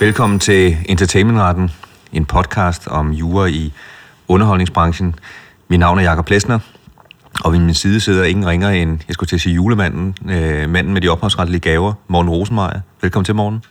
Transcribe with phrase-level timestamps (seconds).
[0.00, 1.70] Velkommen til Entertainmentretten,
[2.12, 3.72] en podcast om jura i
[4.28, 5.14] underholdningsbranchen.
[5.68, 6.58] Mit navn er Jakob Plesner,
[7.44, 10.70] og ved min side sidder ingen ringer end, jeg skulle til at sige julemanden, øh,
[10.70, 12.80] manden med de ophavsrettelige gaver, Morten Rosenmeier.
[13.02, 13.64] Velkommen til, Morten.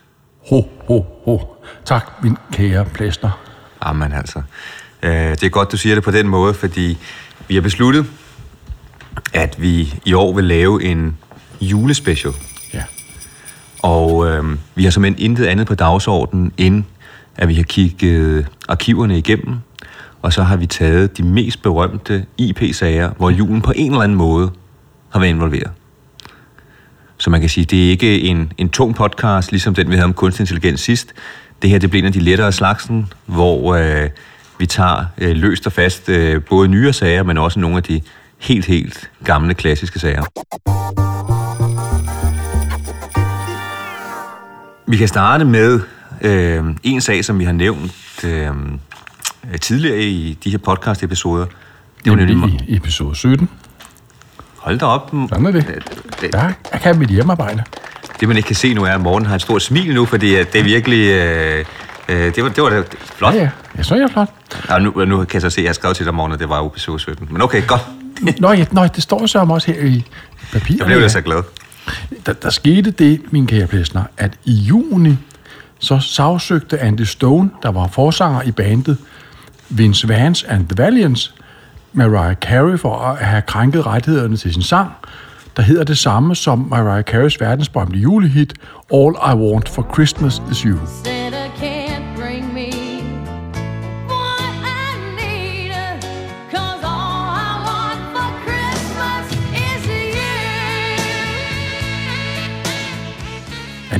[0.50, 1.40] Ho, ho, ho.
[1.86, 3.32] Tak, min kære Plesner.
[3.86, 4.42] Jamen altså,
[5.12, 6.98] det er godt, du siger det på den måde, fordi
[7.48, 8.06] vi har besluttet,
[9.34, 11.18] at vi i år vil lave en
[11.62, 12.34] julespecial.
[12.74, 12.84] Ja.
[13.82, 16.84] Og øh, vi har simpelthen intet andet på dagsordenen, end
[17.36, 19.56] at vi har kigget arkiverne igennem,
[20.22, 24.18] og så har vi taget de mest berømte IP-sager, hvor julen på en eller anden
[24.18, 24.52] måde
[25.10, 25.72] har været involveret.
[27.18, 30.06] Så man kan sige, det er ikke en, en tung podcast, ligesom den vi havde
[30.06, 31.14] om kunstig intelligens sidst.
[31.62, 34.10] Det her det bliver en af de lettere slagsen, hvor øh,
[34.64, 38.02] vi tager øh, løst og fast øh, både nyere sager, men også nogle af de
[38.38, 40.24] helt, helt gamle klassiske sager.
[44.88, 45.80] Vi kan starte med
[46.22, 47.92] øh, en sag, som vi har nævnt
[48.24, 48.52] øh,
[49.62, 51.46] tidligere i de her podcast-episoder.
[52.04, 53.50] Det var nemlig i episode 17.
[54.58, 55.10] Hold da op.
[55.30, 55.68] Sådan er det.
[56.22, 57.64] Det, Ja, jeg kan mit hjemmearbejde.
[58.20, 60.30] det man ikke kan se nu er, at Morten har et stort smil nu, fordi
[60.30, 61.08] det er virkelig...
[61.10, 61.66] Øh,
[62.10, 62.84] øh, det, var, det var da
[63.16, 63.34] flot.
[63.34, 63.84] Ja, ja.
[63.84, 64.30] Så er jeg flot.
[64.70, 66.40] Ja, nu, nu kan jeg så se, at jeg har skrevet til dig, Morten, at
[66.40, 67.28] det var episode 17.
[67.32, 67.82] Men okay, godt.
[68.40, 70.06] Nå, ja, nå det står så også her i
[70.54, 70.80] papiret.
[70.80, 71.44] Jeg blev da så glad.
[72.26, 75.18] Der, der skete det, min kære Plesner, at i juni,
[75.80, 78.98] så sagsøgte Andy Stone, der var forsanger i bandet
[79.70, 81.36] Vince Vance and the Valiants,
[81.94, 84.92] Mariah Carey for at have krænket rettighederne til sin sang,
[85.58, 88.54] der hedder det samme som Mariah Careys verdensberømte julehit
[88.94, 90.78] All I Want for Christmas Is You.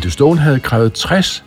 [0.04, 1.44] Andy Stone havde krævet 60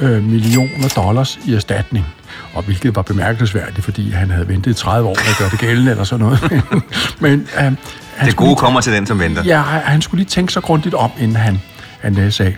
[0.00, 2.06] øh, millioner dollars i erstatning,
[2.54, 5.90] og hvilket var bemærkelsesværdigt, fordi han havde ventet i 30 år at gøre det gældende
[5.90, 6.62] eller sådan noget.
[7.20, 7.76] Men øh, han
[8.24, 9.44] Det gode lige- kommer til den, som venter.
[9.44, 11.60] Ja, han skulle lige tænke sig grundigt om, inden han,
[12.00, 12.56] han lagde sag.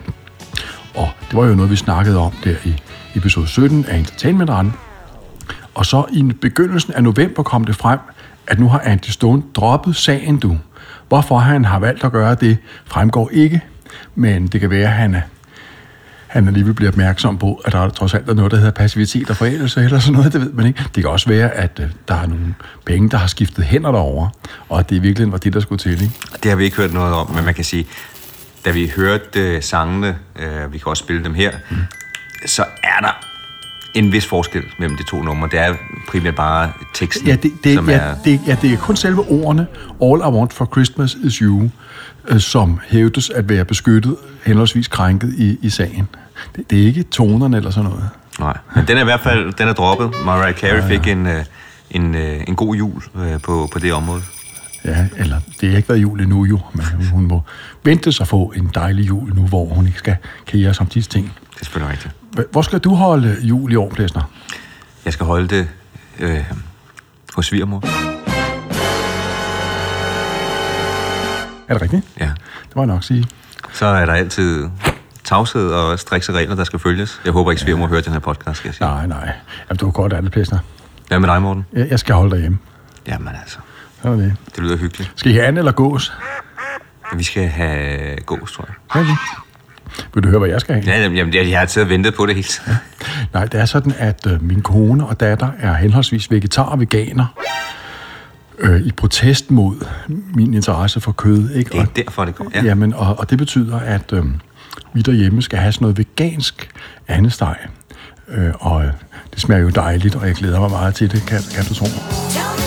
[0.95, 2.75] Og det var jo noget, vi snakkede om der i
[3.15, 4.51] episode 17 af Entertainment
[5.75, 7.99] Og så i begyndelsen af november kom det frem,
[8.47, 10.59] at nu har Andy Stone droppet sagen, du.
[11.09, 12.57] Hvorfor han har valgt at gøre det,
[12.87, 13.61] fremgår ikke.
[14.15, 15.17] Men det kan være, at han
[16.33, 19.37] han alligevel bliver opmærksom på, at der trods alt er noget, der hedder passivitet og
[19.37, 20.85] forældelse eller sådan noget, det ved man ikke.
[20.95, 22.55] Det kan også være, at øh, der er nogle
[22.87, 24.29] penge, der har skiftet hænder derover,
[24.69, 26.03] og at det i virkeligheden var det, der skulle til.
[26.03, 26.15] Ikke?
[26.43, 27.87] Det har vi ikke hørt noget om, men man kan sige,
[28.65, 31.77] da vi hørte øh, sangene, øh, vi kan også spille dem her, mm.
[32.47, 33.32] så er der
[33.95, 35.49] en vis forskel mellem de to numre.
[35.53, 35.75] Det er
[36.09, 38.15] primært bare teksten, Ja, det, det, som ja, er...
[38.25, 39.67] det, ja, det er kun selve ordene,
[40.03, 41.71] All I Want for Christmas is You,
[42.29, 44.17] øh, som hævdes at være beskyttet,
[44.47, 46.09] henholdsvis krænket i, i sagen.
[46.57, 48.09] Det, det er ikke tonerne eller sådan noget.
[48.41, 50.11] Nej, men den er i hvert fald den er droppet.
[50.25, 51.45] Mariah Carey fik en, øh,
[51.91, 53.03] en, øh, en god jul
[53.43, 54.23] på, på det område.
[54.85, 57.43] Ja, eller det har ikke været jul endnu jo, men hun må
[57.85, 60.17] vente sig at få en dejlig jul nu, hvor hun ikke skal
[60.47, 61.25] kære som disse ting.
[61.25, 62.15] Det er selvfølgelig rigtigt.
[62.33, 64.23] Hvor skal du holde jul i år, Plæsner?
[65.05, 65.69] Jeg skal holde det
[66.21, 66.45] øh,
[67.35, 67.83] hos svigermor.
[71.69, 72.03] Er det rigtigt?
[72.21, 72.31] Ja.
[72.69, 73.27] Det må jeg nok sige.
[73.73, 74.69] Så er der altid
[75.25, 77.21] tavshed og strikse regler, der skal følges.
[77.25, 78.87] Jeg håber ikke, svigermor hører den her podcast, skal jeg sige.
[78.87, 79.33] Nej, nej.
[79.69, 80.59] Jamen, du er godt andet, Plæsner.
[81.09, 81.67] Hvad med dig, Morten?
[81.73, 82.59] Jeg, jeg skal holde dig hjemme.
[83.07, 83.59] Jamen altså,
[84.03, 84.37] er det.
[84.57, 85.13] det lyder hyggeligt.
[85.17, 86.13] Skal I have and eller gås?
[87.17, 89.01] Vi skal have gås, tror jeg.
[89.03, 89.17] Okay.
[90.15, 90.97] Vil du høre, hvad jeg skal have?
[90.97, 92.73] Ja, jamen, jeg, jeg har taget og ventet på det hele tiden.
[93.35, 97.27] Nej, det er sådan, at øh, min kone og datter er henholdsvis vegetar og veganer
[98.59, 99.87] øh, i protest mod
[100.35, 101.51] min interesse for kød.
[101.51, 101.69] Ikke?
[101.71, 102.51] Det er Og, derfor, det går.
[102.55, 102.65] Ja.
[102.65, 104.25] jamen, og, og det betyder, at øh,
[104.93, 106.69] vi derhjemme skal have sådan noget vegansk
[107.09, 107.57] andesteg.
[108.29, 108.91] Øh, og øh,
[109.35, 111.85] det smager jo dejligt, og jeg glæder mig meget til det, kan, kan du tro.
[111.87, 112.62] Tell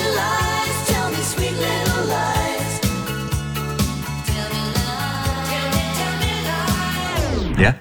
[7.59, 7.73] ja.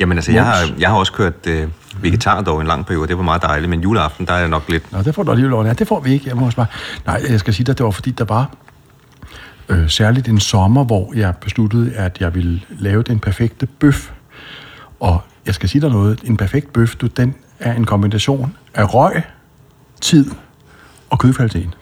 [0.00, 1.68] Jamen altså, jeg har, jeg har også kørt øh,
[2.00, 3.08] vegetar dog en lang periode.
[3.08, 4.92] Det var meget dejligt, men juleaften, der er jeg nok lidt...
[4.92, 5.66] Nå, det får du alligevel lov.
[5.66, 6.28] Ja, det får vi ikke.
[6.28, 6.66] Jeg må også bare...
[7.06, 8.50] Nej, jeg skal sige dig, det var fordi, der var
[9.68, 14.10] øh, særligt en sommer, hvor jeg besluttede, at jeg ville lave den perfekte bøf.
[15.00, 16.20] Og jeg skal sige dig noget.
[16.24, 19.22] En perfekt bøf, du, den er en kombination af røg,
[20.00, 20.30] tid
[21.10, 21.76] og kødkvalitet.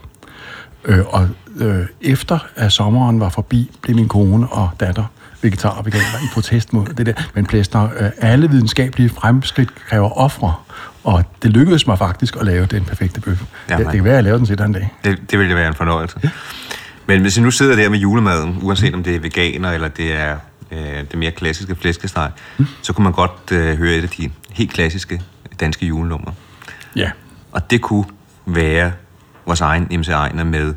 [0.85, 5.05] Øh, og øh, efter at sommeren var forbi, blev min kone og datter
[5.44, 7.12] vegetar og veganer i protest mod det der.
[7.35, 10.55] Men plæster, øh, alle videnskabelige fremskridt kræver ofre,
[11.05, 13.43] Og det lykkedes mig faktisk at lave den perfekte bøf.
[13.69, 14.91] Ja, det, det kan være, at jeg laver den til en dag.
[15.05, 16.31] Det, det ville være en fornøjelse.
[17.06, 20.14] Men hvis I nu sidder der med julemaden, uanset om det er veganer eller det
[20.20, 20.37] er
[20.70, 20.79] øh,
[21.11, 22.67] det mere klassiske flæskesteg, mm.
[22.82, 25.23] så kunne man godt øh, høre et af de helt klassiske
[25.61, 26.35] danske julenumre.
[26.97, 27.11] Ja,
[27.52, 28.05] Og det kunne
[28.47, 28.93] være
[29.47, 30.75] vores egen MC Ejner med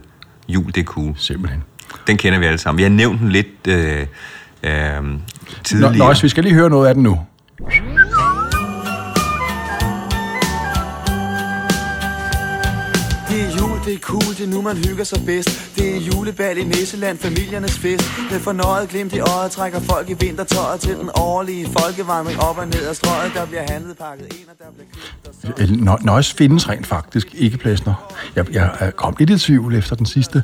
[0.49, 1.13] Jul, det er cool.
[1.17, 1.63] simpelthen.
[2.07, 2.77] Den kender vi alle sammen.
[2.77, 4.05] Vi har nævnt den lidt øh,
[4.63, 5.19] øh, Nå,
[5.63, 5.97] tidligere.
[5.97, 7.19] Nøjes, vi skal lige høre noget af den nu.
[13.29, 15.99] Det er jul, det er cool, det er nu man hygger sig bedst Det er
[16.01, 20.95] julebal i Nisseland, familiernes fest Med fornøjet glimt i øjet trækker folk i vintertøjet Til
[20.95, 24.65] den årlige folkevandring op og ned ad strøget Der bliver handlet pakket ind, og der
[24.73, 25.33] bliver købt og
[25.67, 25.73] så...
[26.01, 28.13] Nø- Nøjes findes rent faktisk ikke plæsner.
[28.35, 30.43] Jeg, jeg er kommet lidt i tvivl efter den sidste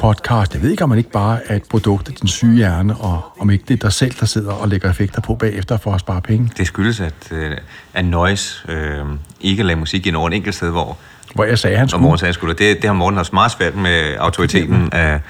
[0.00, 0.54] podcast.
[0.54, 3.22] Jeg ved ikke, om man ikke bare er et produkt af din syge hjerne, og
[3.40, 6.00] om ikke det er dig selv, der sidder og lægger effekter på bagefter for at
[6.00, 6.50] spare penge.
[6.56, 7.56] Det skyldes, at, øh,
[7.94, 9.04] at Noise øh,
[9.40, 10.96] ikke lader musik ind over en enkelt sted, hvor
[11.34, 12.02] Hvor jeg sagde, han og skulle.
[12.02, 12.54] Morten sagde, skulle.
[12.54, 15.20] Det, det har Morten haft meget svært med autoriteten at,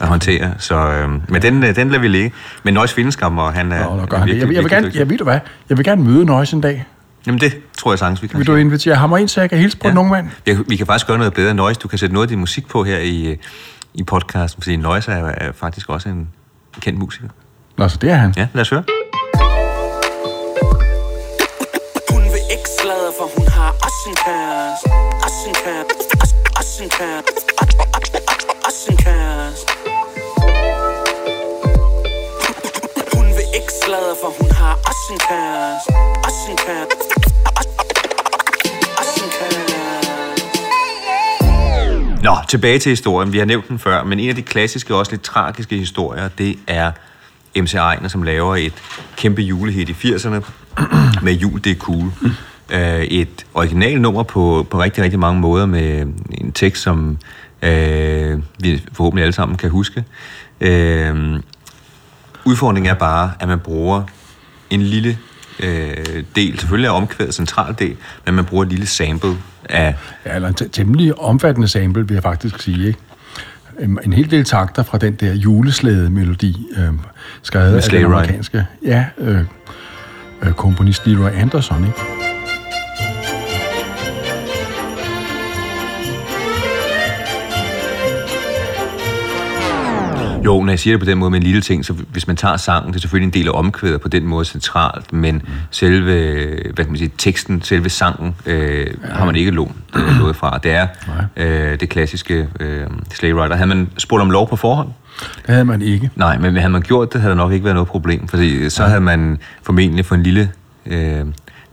[0.00, 0.54] at håndtere.
[0.58, 2.32] Så, øh, men den, øh, den lader vi ligge.
[2.62, 4.70] Men Noise findes skam, og han er Nå, gør han virkelig, Jeg, vil- jeg, vil
[4.70, 5.38] gerne, jeg, ved du hvad?
[5.68, 6.84] Jeg vil gerne møde Nøjes en dag.
[7.26, 9.50] Jamen det tror jeg sagtens, vi kan Vil du invitere ham og ind, så jeg
[9.50, 9.94] kan hilse på ja.
[9.94, 10.28] nogen mand?
[10.46, 11.54] Vi, vi kan faktisk gøre noget bedre.
[11.54, 13.36] Noise, du kan sætte noget af din musik på her i,
[13.98, 16.28] i podcasten, fordi Noise er, er faktisk også en
[16.80, 17.28] kendt musiker.
[17.78, 18.34] Nå, så det er han.
[18.36, 18.84] Ja, lad os høre.
[22.10, 24.88] Hun vil ikke sladre, for hun har også en kæreste
[25.26, 27.32] Også en kæreste Også, også en kæreste
[28.66, 29.72] Også en kæreste
[33.16, 35.90] Hun vil ikke sladre, for hun har også en kæreste
[36.26, 37.87] Også en kæreste
[42.28, 43.32] Nå, tilbage til historien.
[43.32, 46.28] Vi har nævnt den før, men en af de klassiske og også lidt tragiske historier,
[46.28, 46.92] det er
[47.56, 48.72] MC Ejner, som laver et
[49.16, 50.50] kæmpe julehit i 80'erne
[51.24, 52.12] med Jul, det er cool.
[52.70, 57.18] Øh, et originalt nummer på, på rigtig, rigtig mange måder med en tekst, som
[57.62, 60.04] øh, vi forhåbentlig alle sammen kan huske.
[60.60, 61.40] Øh,
[62.44, 64.02] udfordringen er bare, at man bruger
[64.70, 65.18] en lille
[65.60, 67.96] øh, del, selvfølgelig er omkvædet central del,
[68.26, 69.36] men man bruger et lille sample
[69.68, 69.94] af
[70.26, 72.86] Ja, eller en temmelig omfattende sample, vil jeg faktisk sige.
[72.86, 72.98] Ikke?
[73.78, 76.88] Øhm, En hel del takter fra den der juleslæde-melodi, øh,
[77.42, 79.40] skrevet af den amerikanske ja, øh,
[80.42, 81.84] øh, komponist Leroy Anderson.
[81.84, 82.17] Ikke?
[90.44, 92.36] Jo, når jeg siger det på den måde med en lille ting, så hvis man
[92.36, 95.50] tager sangen, det er selvfølgelig en del af omkvædet på den måde centralt, men mm.
[95.70, 96.12] selve,
[96.74, 99.08] hvad kan man sige, teksten, selve sangen, øh, ja.
[99.12, 100.58] har man ikke lånt øh, noget fra.
[100.62, 100.86] Det er
[101.36, 103.56] øh, det klassiske øh, Sleigh Rider.
[103.56, 104.88] Havde man spurgt om lov på forhånd?
[105.18, 106.10] Det havde man ikke.
[106.16, 108.84] Nej, men havde man gjort det, havde der nok ikke været noget problem, fordi så
[108.84, 110.50] havde man formentlig for en lille
[110.86, 111.24] øh,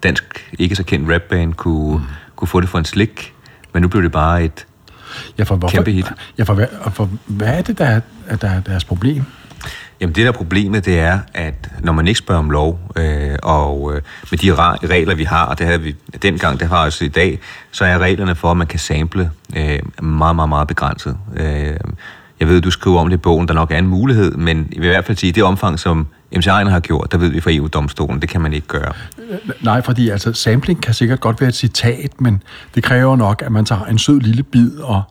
[0.03, 2.03] dansk, ikke så kendt rapband kunne, mm.
[2.35, 3.33] kunne få det for en slik,
[3.73, 4.65] men nu blev det bare et
[5.37, 6.11] Ja, for, hvorfor, Kæmpe hit.
[6.37, 7.99] Ja, for, hvad, for hvad er det, der er,
[8.41, 9.23] der er deres problem?
[10.01, 13.35] Jamen det der er problemet, det er, at når man ikke spørger om lov, øh,
[13.43, 14.01] og øh,
[14.31, 14.55] med de
[14.87, 17.39] regler, vi har, og det havde vi dengang, det har jeg også i dag,
[17.71, 21.17] så er reglerne for, at man kan sample øh, meget, meget, meget begrænset.
[21.35, 21.77] Øh,
[22.39, 24.79] jeg ved, du skriver om det i bogen, der nok er en mulighed, men i
[24.79, 27.51] hvert fald sige, at det omfang, som MC Ejner har gjort, der ved vi fra
[27.53, 28.91] EU-domstolen, det kan man ikke gøre.
[29.61, 32.43] Nej, fordi altså, sampling kan sikkert godt være et citat, men
[32.75, 35.03] det kræver nok, at man tager en sød lille bid og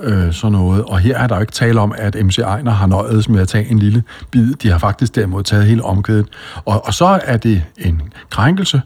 [0.00, 0.84] øh, sådan noget.
[0.84, 3.48] Og her er der jo ikke tale om, at MC Ejner har nøjedes med at
[3.48, 4.54] tage en lille bid.
[4.54, 6.26] De har faktisk derimod taget hele omkædet.
[6.64, 8.80] Og, og så er det en krænkelse,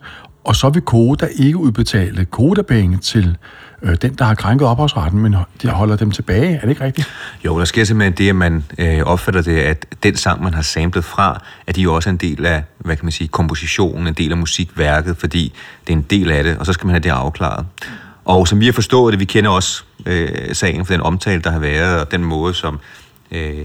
[0.46, 3.36] og så vil Koda ikke udbetale kodapenge til
[3.82, 6.54] øh, den, der har krænket ophavsretten, men de holder dem tilbage.
[6.56, 7.08] Er det ikke rigtigt?
[7.44, 10.62] Jo, der sker simpelthen det, at man øh, opfatter det, at den sang, man har
[10.62, 14.06] samlet fra, at de jo også er en del af, hvad kan man sige, kompositionen,
[14.06, 15.52] en del af musikværket, fordi
[15.86, 17.66] det er en del af det, og så skal man have det afklaret.
[18.24, 21.50] Og som vi har forstået det, vi kender også øh, sagen for den omtale, der
[21.50, 22.80] har været, og den måde, som
[23.30, 23.64] øh,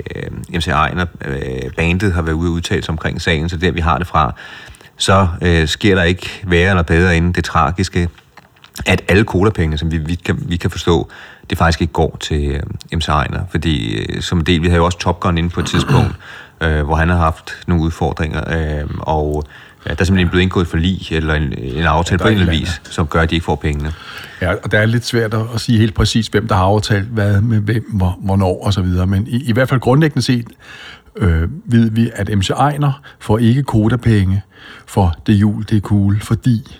[0.50, 3.79] MC Ejner, øh, bandet, har været ude og udtale sig omkring sagen, så der vi
[3.79, 4.35] har det fra,
[5.01, 8.10] så øh, sker der ikke værre eller bedre end det tragiske,
[8.86, 11.10] at alle kodapengene, som vi, vi, kan, vi kan forstå,
[11.50, 13.43] det faktisk ikke går til øh, MC Ejner.
[13.51, 16.15] Fordi øh, som del, vi havde jo også Top Gun inde på et tidspunkt,
[16.63, 18.43] øh, hvor han har haft nogle udfordringer,
[18.81, 19.43] øh, og
[19.86, 22.34] øh, der er simpelthen blevet indgået et forlig, eller en, en aftale der på en
[22.34, 23.93] eller anden vis, som gør, at de ikke får pengene.
[24.41, 27.08] Ja, og det er lidt svært at, at sige helt præcis, hvem der har aftalt
[27.08, 29.08] hvad med hvem, hvor, hvornår og så videre.
[29.08, 30.48] Men i, i hvert fald grundlæggende set
[31.18, 34.41] øh, ved vi, at MC Ejner får ikke kodapenge
[34.88, 36.80] for det jul, det er cool, fordi,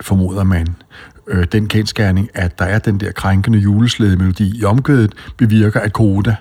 [0.00, 0.66] formoder man,
[1.28, 6.34] øh, den kendskærning, at der er den der krænkende juleslædemelodi i omkødet, bevirker, at Koda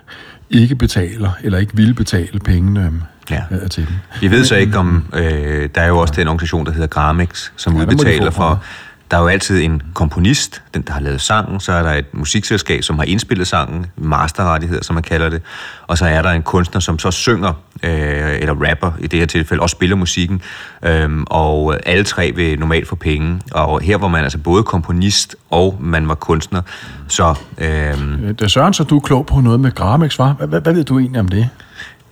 [0.50, 2.92] ikke betaler, eller ikke vil betale pengene
[3.30, 3.42] Ja.
[3.52, 3.96] øh, til dem.
[4.22, 7.52] Vi ved så ikke om, øh, der er jo også den organisation, der hedder Gramex,
[7.56, 8.64] som Ja, ja, udbetaler for
[9.12, 12.14] der er jo altid en komponist, den der har lavet sangen, så er der et
[12.14, 15.42] musikselskab, som har indspillet sangen, masterrettigheder, som man kalder det,
[15.88, 19.26] og så er der en kunstner, som så synger, øh, eller rapper i det her
[19.28, 20.42] tilfælde, og spiller musikken,
[20.84, 25.36] øh, og alle tre vil normalt få penge, og her var man altså både komponist
[25.50, 26.62] og man var kunstner,
[27.08, 30.34] så øhm, øh, Det er Søren, så du er klog på noget med Gramex, var?
[30.34, 31.50] Hvad, hvad ved du egentlig om det?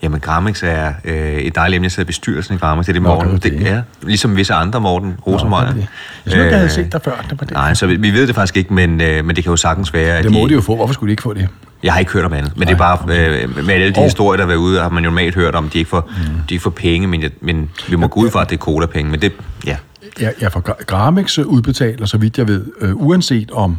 [0.06, 1.86] Jamen, Gramex er øh, et dejligt emne.
[1.86, 2.86] Jeg sidder i bestyrelsen i Gramex.
[2.86, 3.26] Det er det, Nå, Morten.
[3.32, 3.60] gør du det?
[3.60, 5.66] Det, ja, ligesom visse andre, Morten Rosenmeier.
[5.72, 5.76] det.
[5.78, 5.88] Jeg
[6.32, 7.12] synes, jeg havde set dig før.
[7.30, 7.52] Det var det.
[7.54, 9.94] Nej, så vi, vi ved det faktisk ikke, men, øh, men det kan jo sagtens
[9.94, 10.76] være, at Det må de jo få.
[10.76, 11.48] Hvorfor skulle de ikke få det?
[11.84, 14.04] Jeg har ikke hørt om andet, men det er bare, øh, med alle de Og-
[14.04, 16.42] historier, der har været ude, har man jo normalt hørt om, de ikke får, mm.
[16.50, 18.60] de ikke får penge, men, jeg, men vi må gå ud fra, at det er
[18.60, 19.32] cola-penge, men det,
[19.66, 19.78] ja.
[20.22, 23.78] Ja, ja for Gra- Gramex udbetaler, så vidt jeg ved, øh, uanset om øh,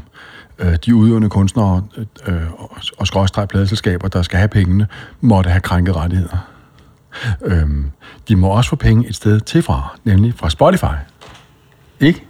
[0.87, 1.83] de udøvende kunstnere
[2.27, 4.87] øh, og, og skråstrej pladeselskaber, der skal have pengene,
[5.21, 6.39] måtte have krænket rettigheder.
[7.45, 7.91] Øhm,
[8.29, 10.95] de må også få penge et sted til fra, nemlig fra Spotify.
[12.01, 12.25] Ikke?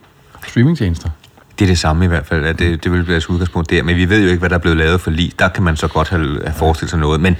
[0.46, 1.10] Streamingtjenester.
[1.58, 3.82] Det er det samme i hvert fald, at det, det vil blive deres udgangspunkt der,
[3.82, 5.32] men vi ved jo ikke, hvad der er blevet lavet for lige.
[5.38, 7.36] Der kan man så godt have, have forestillet sig noget, men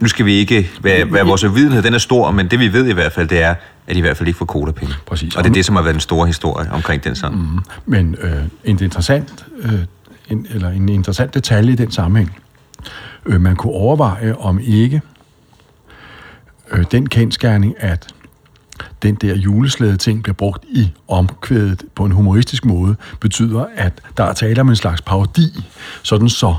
[0.00, 2.86] nu skal vi ikke, være, være vores videnhed, den er stor, men det vi ved
[2.86, 3.54] i hvert fald, det er,
[3.86, 4.94] at de i hvert fald ikke får cola-penge.
[5.06, 5.36] Præcis.
[5.36, 7.34] Og det er det, som har været den store historie omkring den sang.
[7.36, 7.58] Mm.
[7.86, 9.72] Men øh, en interessant, øh,
[10.30, 12.38] en, eller en interessant detalje i den sammenhæng.
[13.26, 15.02] Øh, man kunne overveje, om ikke
[16.72, 18.08] øh, den kendskærning, at
[19.02, 24.24] den der juleslæde ting bliver brugt i omkvædet på en humoristisk måde, betyder, at der
[24.24, 25.64] er tale om en slags parodi,
[26.02, 26.54] sådan så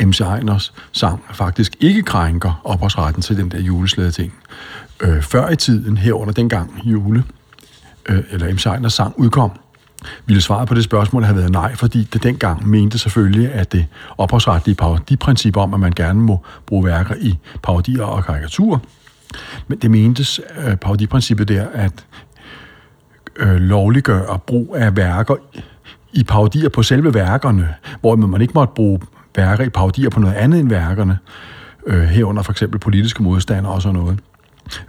[0.00, 4.32] MC Einers sang faktisk ikke krænker ophavsretten til den der juleslæde ting.
[5.00, 7.24] Øh, før i tiden, herunder dengang jule,
[8.08, 9.50] øh, eller MC Einers sang udkom,
[10.26, 13.86] ville svaret på det spørgsmål have været nej, fordi det dengang mente selvfølgelig, at det
[14.18, 18.78] ophavsretlige parodiprincip om, at man gerne må bruge værker i parodier og karikaturer,
[19.68, 22.04] men det mentes øh, parodiprincippet der, at
[23.36, 25.34] øh, lovliggøre brug af værker
[26.12, 29.00] i parodier på selve værkerne, hvor man ikke måtte bruge
[29.36, 31.18] værker i parodier på noget andet end værkerne,
[31.86, 34.18] øh, herunder for eksempel politiske modstandere og sådan noget.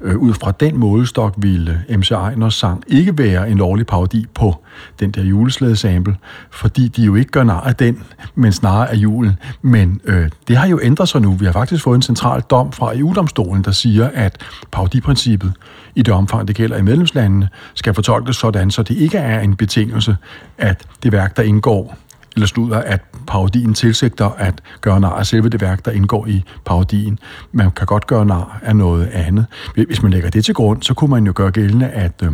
[0.01, 4.63] Øh, ud fra den målestok ville MC Einers sang ikke være en lovlig parodi på
[4.99, 6.15] den der juleslæde-sample,
[6.51, 8.03] fordi de jo ikke gør nar af den,
[8.35, 9.39] men snarere af julen.
[9.61, 11.33] Men øh, det har jo ændret sig nu.
[11.33, 14.37] Vi har faktisk fået en central dom fra EU-domstolen, der siger, at
[14.71, 15.53] parodiprincippet
[15.95, 19.55] i det omfang, det gælder i medlemslandene, skal fortolkes sådan, så det ikke er en
[19.55, 20.17] betingelse,
[20.57, 21.97] at det værk, der indgår
[22.35, 26.43] eller slutter, at parodien tilsigter at gøre nar af selve det værk, der indgår i
[26.65, 27.19] parodien.
[27.51, 29.45] Man kan godt gøre nar af noget andet.
[29.73, 32.31] Hvis man lægger det til grund, så kunne man jo gøre gældende, at, øh,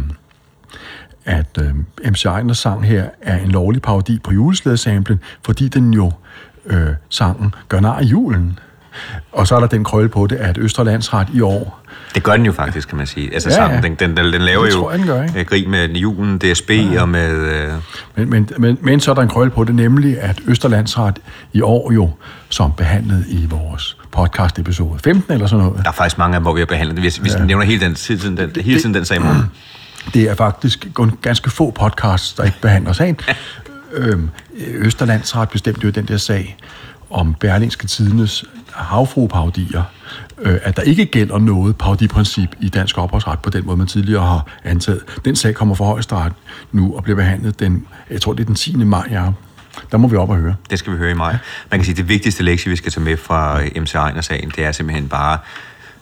[1.25, 1.75] at øh,
[2.11, 6.11] MC Einers sang her er en lovlig parodi på juleslædesamplen, fordi den jo
[6.65, 8.59] øh, sangen gør nar af julen.
[9.31, 11.83] Og så er der den krølle på det, at Østerlandsret i år
[12.15, 13.33] Det gør den jo faktisk, kan man sige.
[13.33, 15.39] Altså Ja, sangen, den, den, den, laver Det jo tror den gør, ikke?
[15.39, 17.01] øh, grin med julen, DSB ja.
[17.01, 17.31] og med...
[17.31, 17.71] Øh,
[18.15, 21.19] Men, men, men, men så er der en krølle på det, nemlig at Østerlandsret
[21.53, 22.09] i år jo,
[22.49, 26.41] som behandlet i vores podcast episode 15 eller sådan noget, der er faktisk mange af
[26.41, 27.03] hvor vi har behandlet det.
[27.03, 27.45] Hvis, hvis ja.
[27.45, 29.43] nævner hele, den, hele tiden den, hele tiden den sag morgen.
[30.13, 33.19] det er faktisk kun ganske få podcasts, der ikke behandler sagen.
[33.93, 36.57] øhm, Østerlandsret bestemte jo den der sag
[37.09, 38.45] om Berlingske Tidenes
[38.83, 39.83] havfrueparodier,
[40.39, 44.23] øh, at der ikke gælder noget parodiprincip i dansk ophavsret på den måde, man tidligere
[44.25, 45.01] har antaget.
[45.25, 46.33] Den sag kommer for højesteret
[46.71, 48.75] nu og bliver behandlet den, jeg tror det er den 10.
[48.75, 49.25] maj, ja.
[49.91, 50.55] Der må vi op og høre.
[50.69, 51.37] Det skal vi høre i maj.
[51.71, 54.65] Man kan sige, at det vigtigste lektie, vi skal tage med fra MC Ejner-sagen, det
[54.65, 55.37] er simpelthen bare,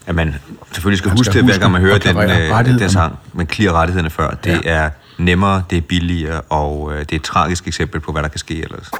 [0.08, 0.36] at man
[0.72, 3.15] selvfølgelig skal Man huske skal det, hver gang man hører den, øh, den sang.
[3.34, 4.29] Man clear rettighederne før.
[4.32, 4.72] Det Ja.
[4.72, 8.29] er nemmere, det er billigere, og øh, det er et tragisk eksempel på, hvad der
[8.29, 8.91] kan ske ellers.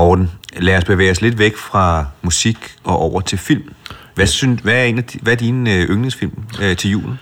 [0.00, 3.62] Morten, lad os bevæge os lidt væk fra musik og over til film.
[4.14, 7.18] Hvad, synes, hvad, er, en af hvad er dine øh, yndlingsfilm øh, til julen?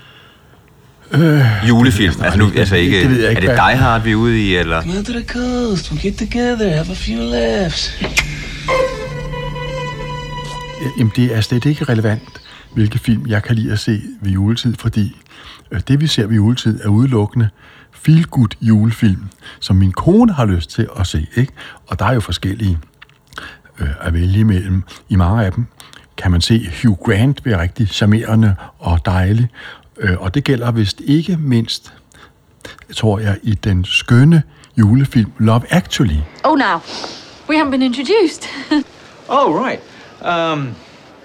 [1.13, 2.13] Øh, Julefilm.
[2.13, 4.03] det ved jeg Altså, nu, altså ikke, Det ved jeg ikke, er det Die Hard,
[4.03, 4.83] vi er ude i, eller?
[4.83, 5.91] Come to the coast.
[5.91, 8.03] We'll get together, have a few laughs.
[10.99, 12.41] Jamen, det er slet ikke relevant,
[12.75, 15.17] hvilke film jeg kan lide at se ved juletid, fordi
[15.71, 17.49] øh, det, vi ser ved juletid, er udelukkende
[18.07, 19.29] feel-good julefilm,
[19.61, 21.27] som min kone har lyst til at se.
[21.37, 21.53] Ikke?
[21.87, 22.79] Og der er jo forskellige
[23.79, 24.83] øh, at vælge imellem.
[25.09, 25.67] I mange af dem
[26.17, 29.49] kan man se Hugh Grant være rigtig charmerende og dejlig.
[29.97, 31.93] Øh, og det gælder vist ikke mindst,
[32.95, 34.43] tror jeg, i den skønne
[34.79, 36.19] julefilm Love Actually.
[36.45, 36.81] Oh, now.
[37.49, 38.49] We haven't been introduced.
[39.31, 39.81] Oh, right.
[40.23, 40.75] Um,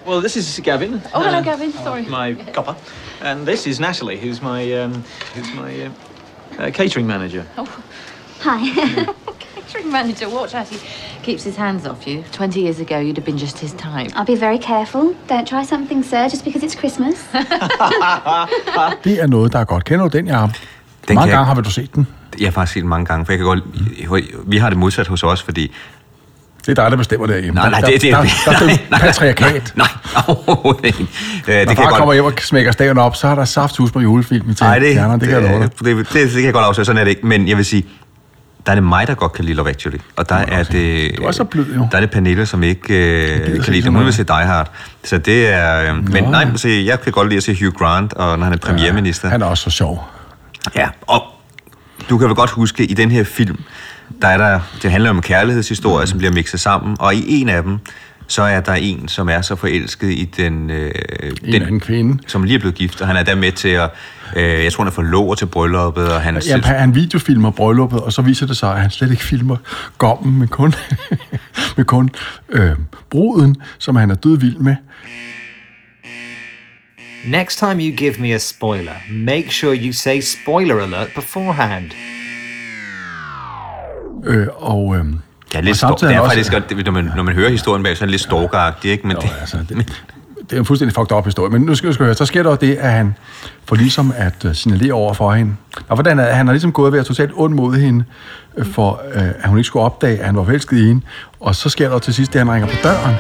[0.06, 1.02] well, this is Gavin.
[1.14, 1.72] Oh, hello, uh, Gavin.
[1.72, 2.02] Sorry.
[2.02, 2.76] My copper.
[3.22, 5.04] And this is Natalie, who's my, um,
[5.34, 5.90] who's my uh,
[6.60, 7.44] uh, catering manager.
[7.58, 7.68] Oh,
[8.42, 8.60] Hi.
[9.56, 10.30] catering manager.
[10.30, 10.78] Watch out, he
[11.24, 12.24] keeps his hands off you.
[12.32, 14.12] 20 years ago, you'd have been just his type.
[14.16, 15.16] I'll be very careful.
[15.30, 17.16] Don't try something, sir, just because it's Christmas.
[19.04, 19.86] Det er noget, der er godt.
[19.86, 20.50] Kender du den, Jacob?
[21.08, 22.08] Den Mange kan jeg- gange har du set den.
[22.40, 23.64] Jeg har faktisk set den mange gange, for jeg kan godt...
[24.52, 25.72] Vi har det modsat hos os, fordi...
[26.66, 27.62] Det er dig, der bestemmer derhjemme.
[27.62, 29.74] Nej, nej, der, det, det, der, der, der, der, er patriarkat.
[29.76, 29.88] Nej,
[30.28, 31.08] overhovedet ikke.
[31.48, 34.04] Øh, det Når far kommer hjem og smækker staven op, så er der safthus med
[34.04, 36.54] julefilm i Nej, det, Stjernerne, det, kan jeg love det, det, det, det, kan jeg
[36.54, 37.28] godt afsløre, sådan er det ikke.
[37.28, 37.86] Men jeg vil sige,
[38.66, 39.98] der er det mig, der godt kan lide Love Actually.
[40.16, 41.18] Og der er det...
[41.18, 41.88] Du er så blød, jo.
[41.92, 42.80] Der er det Pernille, som ikke
[43.24, 43.92] øh, kan lide det.
[43.92, 44.72] Hun vil se Die Hard.
[45.04, 45.94] Så det er...
[45.94, 48.54] Øh, men nej, se, jeg kan godt lide at se Hugh Grant, og når han
[48.54, 49.30] er premierminister.
[49.30, 50.10] Han er også så sjov.
[50.76, 51.24] Ja, og
[52.10, 53.60] du kan vel godt huske, i den her film,
[54.22, 57.50] der er der, det handler om en kærlighedshistorie, som bliver mixet sammen, og i en
[57.50, 57.80] af dem,
[58.28, 60.92] så er der en, som er så forelsket i den, øh,
[61.44, 62.24] En den anden kvinde.
[62.28, 63.90] som lige er blevet gift, og han er der med til at,
[64.36, 67.52] øh, jeg tror, han er forlover til brylluppet, og han er Ja, han, han videofilmer
[67.52, 69.58] brylluppet, og så viser det sig, at han slet ikke filmer
[69.98, 70.74] gommen, men kun,
[71.78, 72.10] men kun
[72.50, 72.72] øh,
[73.10, 74.76] bruden, som han er død vild med.
[77.26, 81.92] Next time you give me a spoiler, make sure you say spoiler alert beforehand.
[84.26, 85.06] Øh, og, øh,
[85.54, 87.50] Ja, lidt og samtidig det er også- faktisk godt, det- når man, når man hører
[87.50, 89.08] historien bag, så er det lidt stalkeragtigt, ikke?
[89.08, 89.78] Men Jo, det, altså, det,
[90.50, 91.52] det er en fuldstændig fucked up historie.
[91.52, 93.16] Men nu skal du skal høre, så sker der det, at han
[93.66, 95.56] får ligesom at uh, signalere over for hende.
[95.90, 98.04] Og hvordan er, han har ligesom gået ved at totalt ond mod hende,
[98.58, 101.02] øh, for uh, at hun ikke skulle opdage, at han var forelsket i hende.
[101.40, 103.16] Og så sker der til sidst, det at han ringer på døren.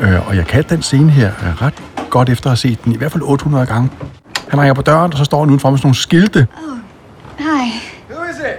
[0.00, 0.12] At.
[0.12, 1.74] Øh, og jeg kaldte den scene her øh, ret
[2.10, 3.90] godt efter at have set den, i hvert fald 800 gange.
[4.48, 6.46] Han ringer på døren, og så står han udenfor med sådan nogle skilte,
[7.42, 7.68] Hi.
[8.10, 8.56] Who is it?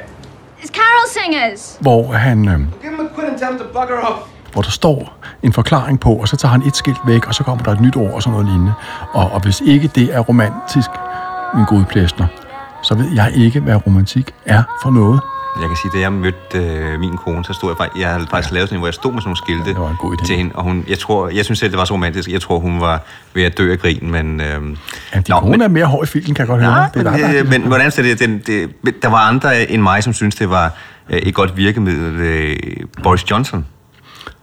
[0.62, 1.78] It's Carol Singers.
[1.82, 4.30] hvor, han, øh, Give him a quid and tell him to bugger off.
[4.54, 7.44] hvor der står en forklaring på, og så tager han et skilt væk, og så
[7.44, 8.74] kommer der et nyt ord og sådan noget lignende.
[9.13, 10.90] Og, og hvis ikke det er romantisk,
[11.56, 12.28] min gode plæstner,
[12.84, 15.22] så ved jeg ikke, hvad romantik er for noget.
[15.62, 18.27] Jeg kan sige, da jeg mødte øh, min kone, så stod jeg faktisk, jeg havde
[18.29, 20.17] faktisk lavet sådan en, hvor jeg stod med sådan nogle skilte Det var en god
[20.17, 20.25] idé.
[20.27, 22.60] til hende, og hun, jeg tror, jeg synes selv, det var så romantisk, jeg tror,
[22.60, 23.01] hun var
[23.33, 24.41] ved at dø af grin, men...
[24.41, 24.48] Øh,
[25.15, 26.72] Ja, din kone er mere hård i filmen, kan jeg godt høre.
[26.72, 28.69] Nej, det er men, øh, men hvordan er det, den, det?
[29.03, 30.74] Der var andre end mig, som synes det var
[31.10, 32.13] øh, et godt virkemiddel.
[32.15, 32.56] Øh,
[33.04, 33.65] Boris Johnson,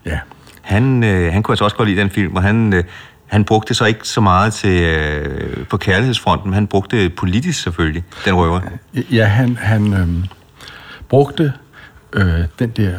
[0.05, 0.19] Ja.
[0.61, 2.83] han, øh, han kunne altså også godt lide den film, og han, øh,
[3.27, 7.15] han brugte det så ikke så meget til, øh, på kærlighedsfronten, men han brugte det
[7.15, 8.59] politisk selvfølgelig, den røver.
[9.11, 10.23] Ja, han, han øhm,
[11.11, 11.53] brugte
[12.13, 12.93] øh, den der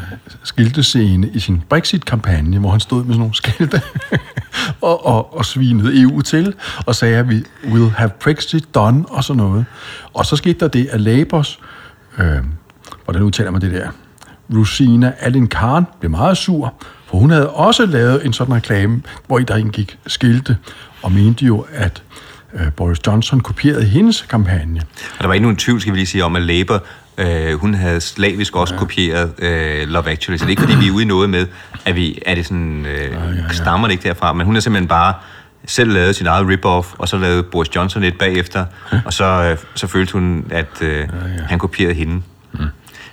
[0.44, 3.82] skiltescene i sin Brexit-kampagne, hvor han stod med sådan nogle skilte
[4.80, 6.54] og, og, og svinede EU til,
[6.86, 9.64] og sagde, at vi will have Brexit done, og sådan noget.
[10.12, 11.60] Og så skete der det, at Labours,
[12.18, 12.38] øh,
[13.04, 13.90] hvordan udtaler man det der,
[14.54, 16.74] Rosina Allen Khan blev meget sur,
[17.06, 20.56] for hun havde også lavet en sådan reklame, hvor i der indgik skilte,
[21.02, 22.02] og mente jo, at
[22.54, 24.80] øh, Boris Johnson kopierede hendes kampagne.
[25.18, 26.82] Og der var endnu en tvivl, skal vi lige sige, om at Labour,
[27.18, 28.78] øh, hun havde slavisk også ja.
[28.78, 30.38] kopieret øh, Love Actually.
[30.38, 31.46] Så det er ikke, fordi vi er ude i noget med,
[31.84, 33.52] at vi er det sådan, øh, ja, ja, ja.
[33.52, 35.14] stammer det ikke derfra, men hun har simpelthen bare
[35.66, 38.64] selv lavet sit eget rip-off, og så lavede Boris Johnson et bagefter,
[39.04, 41.08] og så, øh, så følte hun, at øh, ja, ja.
[41.48, 42.22] han kopierede hende.
[42.52, 42.60] Mm.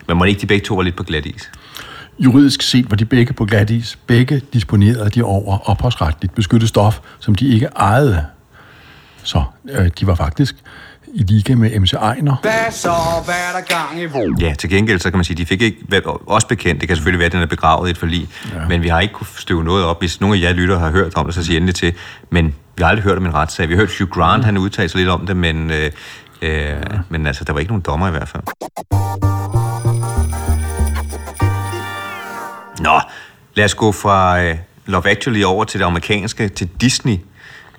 [0.08, 1.52] Men må ikke de begge to var lidt på glat is?
[2.20, 3.98] Juridisk set var de begge på glat is.
[4.08, 8.26] Begge disponerede de over ophavsretligt beskyttet stof, som de ikke ejede.
[9.24, 10.56] Så øh, de var faktisk
[11.14, 12.36] i liga med MC Ejner.
[12.42, 12.94] Hvad så?
[13.26, 14.42] Hvad er der gang i hvor?
[14.42, 16.82] Ja, til gengæld, så kan man sige, de fik ikke også bekendt.
[16.82, 18.30] Det kan selvfølgelig være, at den er begravet i et forlig.
[18.54, 18.68] Ja.
[18.68, 20.02] Men vi har ikke kunne støve noget op.
[20.02, 21.94] Hvis nogle af jer lytter har hørt om det, så sig endelig til.
[22.30, 23.70] Men vi har aldrig hørt om en retssag.
[23.70, 25.92] Vi har hørt Hugh Grant, han udtalte sig lidt om det, men, øh,
[26.42, 26.76] øh, ja.
[27.10, 28.44] men altså, der var ikke nogen dommer i hvert fald.
[32.80, 33.00] Nå,
[33.56, 37.18] lad os gå fra øh, Love Actually over til det amerikanske, til Disney.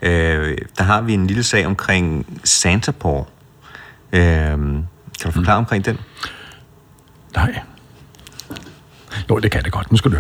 [0.02, 3.24] Øh, der har vi en lille sag omkring Santa Paw.
[4.12, 4.86] Øh, kan
[5.24, 5.64] du forklare mm.
[5.64, 5.98] omkring den?
[7.36, 7.60] Nej.
[9.30, 9.90] Jo, det kan det godt.
[9.90, 10.16] Nu skal du.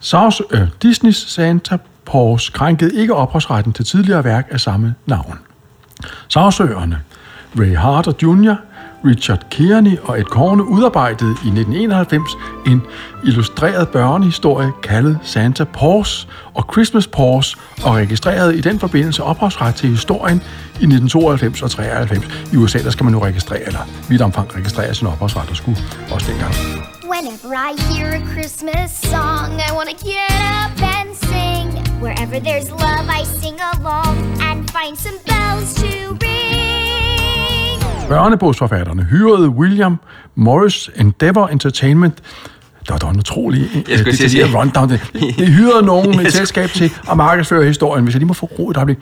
[0.00, 5.38] South, øh, Disneys Santa Paws krænkede ikke ophavsretten til tidligere værk af samme navn.
[6.28, 7.00] Sagsøgerne
[7.58, 8.54] Ray Harder Jr.,
[9.04, 12.30] Richard Kearney og Ed Corne udarbejdede i 1991
[12.66, 12.82] en
[13.24, 19.88] illustreret børnehistorie kaldet Santa Paws og Christmas Paws og registrerede i den forbindelse ophavsret til
[19.88, 20.36] historien
[20.80, 22.24] i 1992 og 93.
[22.52, 25.78] I USA der skal man nu registrere, eller vidt omfang registrere sin ophavsret, og skulle
[26.10, 26.54] også dengang.
[27.14, 31.66] Whenever I hear a Christmas song, I want to get up and sing.
[32.02, 34.16] Wherever there's love, I sing along
[34.48, 36.03] and find some bells to.
[38.08, 39.96] Børnebogsforfatterne hyrede William
[40.34, 42.18] Morris Endeavor Entertainment
[42.86, 44.88] der var dog en utrolig Jeg skulle at detaljeret sige- rundown.
[44.90, 45.00] Det,
[45.38, 48.04] det hyrede nogen med et selskab til at markedsføre historien.
[48.04, 48.98] Hvis jeg lige må få ro et øjeblik.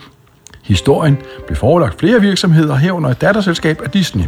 [0.62, 4.25] Historien blev forelagt flere virksomheder herunder et datterselskab af Disney.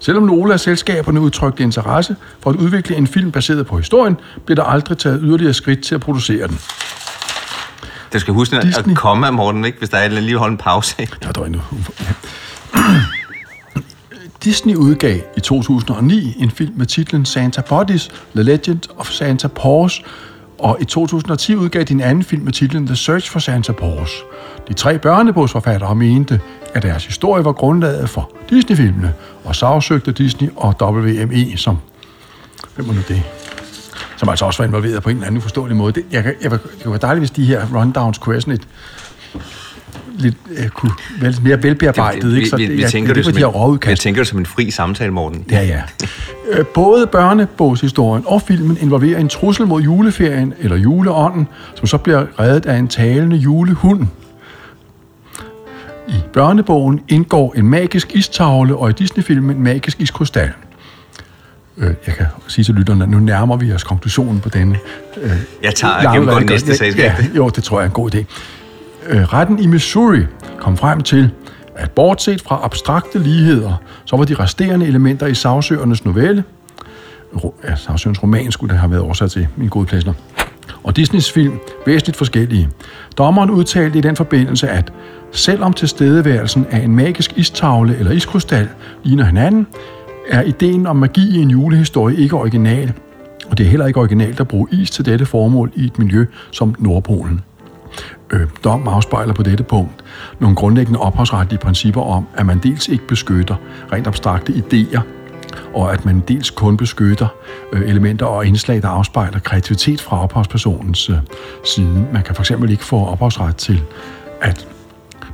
[0.00, 4.56] Selvom nogle af selskaberne udtrykte interesse for at udvikle en film baseret på historien, blev
[4.56, 6.58] der aldrig taget yderligere skridt til at producere den.
[8.12, 9.78] Det skal huske at, at komme, Morten, ikke?
[9.78, 10.94] hvis der er lige holde en pause.
[10.98, 11.60] Ja, der var endnu.
[14.44, 20.02] Disney udgav i 2009 en film med titlen Santa Bodies, The Legend of Santa Paws,
[20.58, 24.10] og i 2010 udgav de en anden film med titlen The Search for Santa Paws.
[24.68, 26.40] De tre børnebogsforfattere mente,
[26.74, 31.78] at deres historie var grundlaget for Disney-filmene, og sagsøgte Disney og WME som...
[32.74, 33.22] Hvem var nu det?
[34.16, 35.92] Som altså også var involveret på en eller anden uforståelig måde.
[35.92, 38.68] Det, jeg, jeg, det var dejligt, hvis de her rundowns kunne være sådan et
[40.18, 42.36] lidt, øh, kunne være lidt mere velbearbejdet.
[42.36, 42.48] ikke?
[42.48, 44.70] Så vi, vi, ja, tænker det, det, som en, vi tænker det som en fri
[44.70, 45.44] samtale, Morten.
[45.50, 45.82] Ja, ja.
[46.50, 52.26] Øh, Både børnebogshistorien og filmen involverer en trussel mod juleferien eller juleånden, som så bliver
[52.40, 54.06] reddet af en talende julehund.
[56.08, 60.50] I børnebogen indgår en magisk istavle, og i Disney-filmen en magisk iskrystal.
[61.78, 64.78] Øh, Jeg kan sige til lytterne, at nu nærmer vi os konklusionen på denne.
[65.22, 65.30] øh,
[65.62, 66.46] Jeg tager redegørelse.
[66.46, 67.04] næste selskab.
[67.04, 68.24] Ja, jo, det tror jeg er en god idé.
[69.08, 70.20] Øh, retten i Missouri
[70.58, 71.30] kom frem til,
[71.76, 76.44] at bortset fra abstrakte ligheder, så var de resterende elementer i sagsøgernes novelle,
[77.64, 80.12] ja, sagsøgernes roman skulle det have været oversat til, min gode plæsner,
[80.84, 82.68] og Disneys film væsentligt forskellige.
[83.18, 84.92] Dommeren udtalte i den forbindelse, at
[85.32, 88.68] selvom tilstedeværelsen af en magisk istavle eller iskrystal
[89.02, 89.66] ligner hinanden,
[90.28, 92.92] er ideen om magi i en julehistorie ikke original,
[93.50, 96.26] og det er heller ikke originalt at bruge is til dette formål i et miljø
[96.50, 97.40] som Nordpolen.
[98.30, 100.04] Øh, dom afspejler på dette punkt
[100.38, 103.56] nogle grundlæggende ophavsretlige principper om, at man dels ikke beskytter
[103.92, 105.00] rent abstrakte idéer,
[105.74, 107.26] og at man dels kun beskytter
[107.72, 111.16] øh, elementer og indslag, der afspejler kreativitet fra ophavspersonens øh,
[111.64, 112.06] side.
[112.12, 113.82] Man kan fx ikke få ophavsret til
[114.40, 114.68] at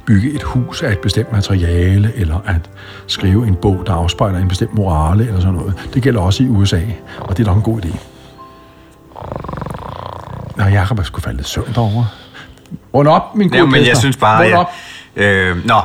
[0.07, 2.71] bygge et hus af et bestemt materiale, eller at
[3.07, 5.75] skrive en bog, der afspejler en bestemt morale, eller sådan noget.
[5.95, 6.81] Det gælder også i USA,
[7.21, 7.99] og det er nok en god idé.
[10.57, 12.07] Nå, Jacob er sgu faldet lidt søvn derovre.
[12.95, 14.39] Rund op, min gode Ja, men jeg synes bare...
[14.43, 14.67] Rund Ja, op.
[15.17, 15.81] øh, nå,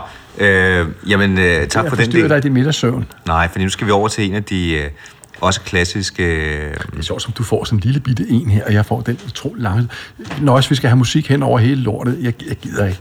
[0.46, 2.30] øh, jamen øh, tak Jeg for den del.
[2.30, 3.06] dig i din middagssøvn.
[3.28, 4.90] Nej, for nu skal vi over til en af de øh,
[5.42, 6.24] også klassiske...
[6.24, 8.86] Øh, Det er sjovt, som du får sådan en lille bitte en her, og jeg
[8.86, 9.88] får den utrolig lange.
[10.42, 13.00] Når også vi skal have musik hen over hele lortet, jeg, jeg gider ikke.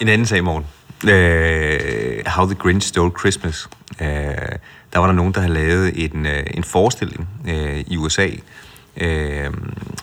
[0.00, 0.64] En anden sag, morgen.
[1.10, 3.68] Øh, How the Grinch Stole Christmas.
[4.00, 4.06] Øh,
[4.92, 8.26] der var der nogen, der havde lavet en, øh, en forestilling øh, i USA
[8.96, 9.50] øh,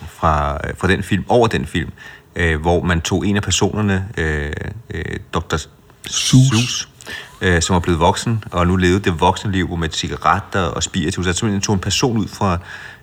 [0.08, 1.90] fra, fra den film, over den film,
[2.36, 4.52] øh, hvor man tog en af personerne, øh,
[4.94, 5.56] øh, Dr.
[6.06, 6.88] Seuss,
[7.40, 11.26] øh, som var blevet voksen, og nu levede det voksne liv med cigaretter og spiritus.
[11.26, 12.58] Altså simpelthen tog en person ud fra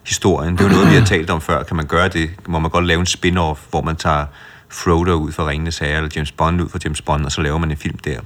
[0.05, 0.57] historien.
[0.57, 1.63] Det er jo noget, vi har talt om før.
[1.63, 2.29] Kan man gøre det?
[2.47, 4.25] Må man godt lave en spin-off, hvor man tager
[4.69, 7.57] Frodo ud fra Ringenes Herre, eller James Bond ud fra James Bond, og så laver
[7.57, 8.19] man en film der.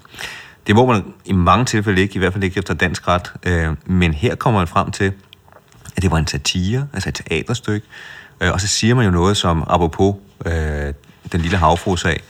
[0.68, 3.34] Det må man i mange tilfælde ikke, i hvert fald ikke efter dansk ret.
[3.46, 5.14] Øh, men her kommer man frem til,
[5.96, 7.88] at det var en satire, altså et teaterstykke.
[8.42, 10.94] Øh, og så siger man jo noget som, apropos øh,
[11.32, 12.24] den lille havfrosag,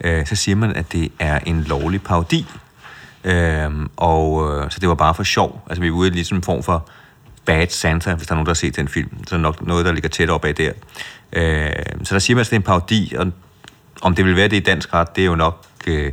[0.00, 2.46] øh, så siger man, at det er en lovlig parodi.
[3.24, 5.64] Øh, og øh, så det var bare for sjov.
[5.70, 6.88] Altså vi er ude i ligesom en form for
[7.44, 9.10] Bad Santa, hvis der er nogen, der har set den film.
[9.26, 10.72] Så er det nok noget, der ligger tæt op af der.
[11.32, 11.72] Øh,
[12.04, 13.32] så der siger man, at det er en parodi, og
[14.02, 16.12] om det vil være det i dansk ret, det er jo nok øh,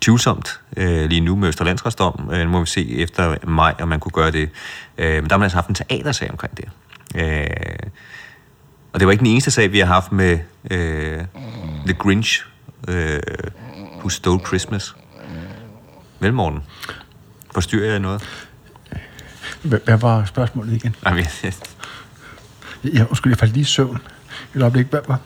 [0.00, 2.30] tvivlsomt øh, lige nu med Østerlandsretsdom.
[2.32, 4.50] Øh, nu må vi se efter maj, om man kunne gøre det.
[4.98, 6.68] Øh, men der har man altså haft en teatersag omkring det.
[7.14, 7.88] Øh,
[8.92, 10.38] og det var ikke den eneste sag, vi har haft med
[10.70, 11.18] øh,
[11.86, 12.46] The Grinch,
[12.88, 13.20] øh,
[13.98, 14.96] Who Stole Christmas.
[16.20, 16.62] Vel, Morten?
[17.54, 18.28] Forstyrrer jeg noget?
[19.62, 20.96] Hvad, var spørgsmålet igen?
[21.04, 21.24] Nej, men,
[22.94, 23.98] Jeg, undskyld, jeg faldt lige i søvn.
[24.54, 24.86] Et øjeblik.
[24.86, 25.16] Hvad, hvad?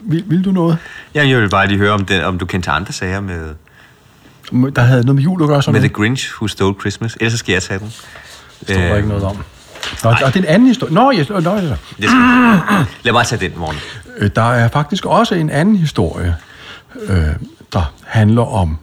[0.00, 0.78] Vil, vil du noget?
[1.14, 3.54] Jamen, jeg vil bare lige høre, om, det, om du kendte andre sager med,
[4.52, 5.94] Der havde noget med jul at gøre sådan med The?
[5.94, 7.16] Grinch, Who Stole Christmas.
[7.20, 7.86] Ellers så skal jeg tage den.
[7.86, 9.36] Det står der ikke noget om.
[10.04, 10.94] Nå, og det er en anden historie.
[10.94, 12.10] Nå, yes, nå, nå, Det skal,
[13.02, 13.80] lad mig tage den, Morten.
[14.18, 16.36] Øh, Der er faktisk også en anden historie,
[17.08, 17.26] øh,
[17.72, 18.78] der handler om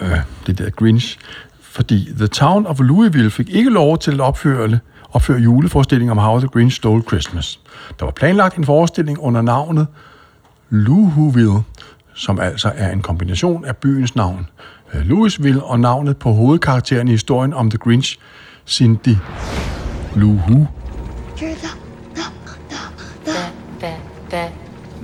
[0.00, 0.10] øh,
[0.46, 1.18] det der Grinch.
[1.62, 4.78] Fordi The Town of Louisville fik ikke lov til at opføre,
[5.12, 7.60] opføre juleforestilling om How the Grinch Stole Christmas.
[7.98, 9.86] Der var planlagt en forestilling under navnet
[10.70, 11.58] Louisville,
[12.14, 14.46] som altså er en kombination af byens navn
[14.94, 18.18] øh, Louisville og navnet på hovedkarakteren i historien om The Grinch,
[18.66, 19.16] Cindy
[20.16, 20.66] Lou Who.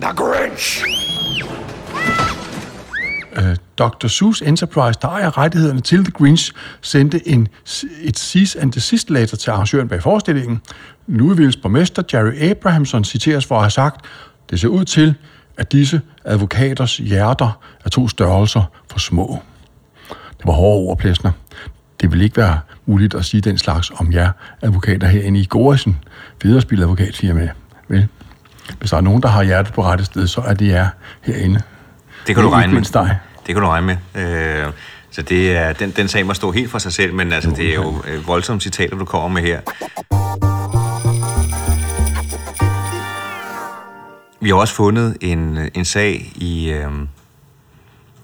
[0.01, 0.85] The Grinch!
[3.37, 4.07] Øh, Dr.
[4.09, 7.49] Seuss Enterprise, der ejer rettighederne til The Grinch, sendte en,
[8.03, 10.61] et cease and desist letter til arrangøren bag forestillingen.
[11.07, 14.05] Louisvilles borgmester Jerry Abrahamson citeres for at have sagt,
[14.51, 15.15] det ser ud til,
[15.57, 19.43] at disse advokaters hjerter er to størrelser for små.
[20.09, 21.33] Det var hårde ord, Plesner.
[22.01, 24.31] Det vil ikke være muligt at sige den slags om jer
[24.63, 25.99] advokater herinde i Goresen,
[26.43, 27.51] Federspil advokatfirma.
[27.89, 28.09] Vel?
[28.79, 30.89] Hvis der er nogen, der har hjertet på rette sted, så er det jer
[31.23, 31.63] herinde.
[32.27, 32.83] Det kan du regne med.
[32.83, 33.19] dig.
[33.47, 33.97] Det kan du regne med.
[34.15, 34.73] Øh,
[35.11, 37.71] så det er, den, den sag må stå helt for sig selv, men altså, det
[37.71, 39.61] er jo øh, voldsomme citater, du kommer med her.
[44.47, 46.91] Vi har også fundet en, en sag i, øh,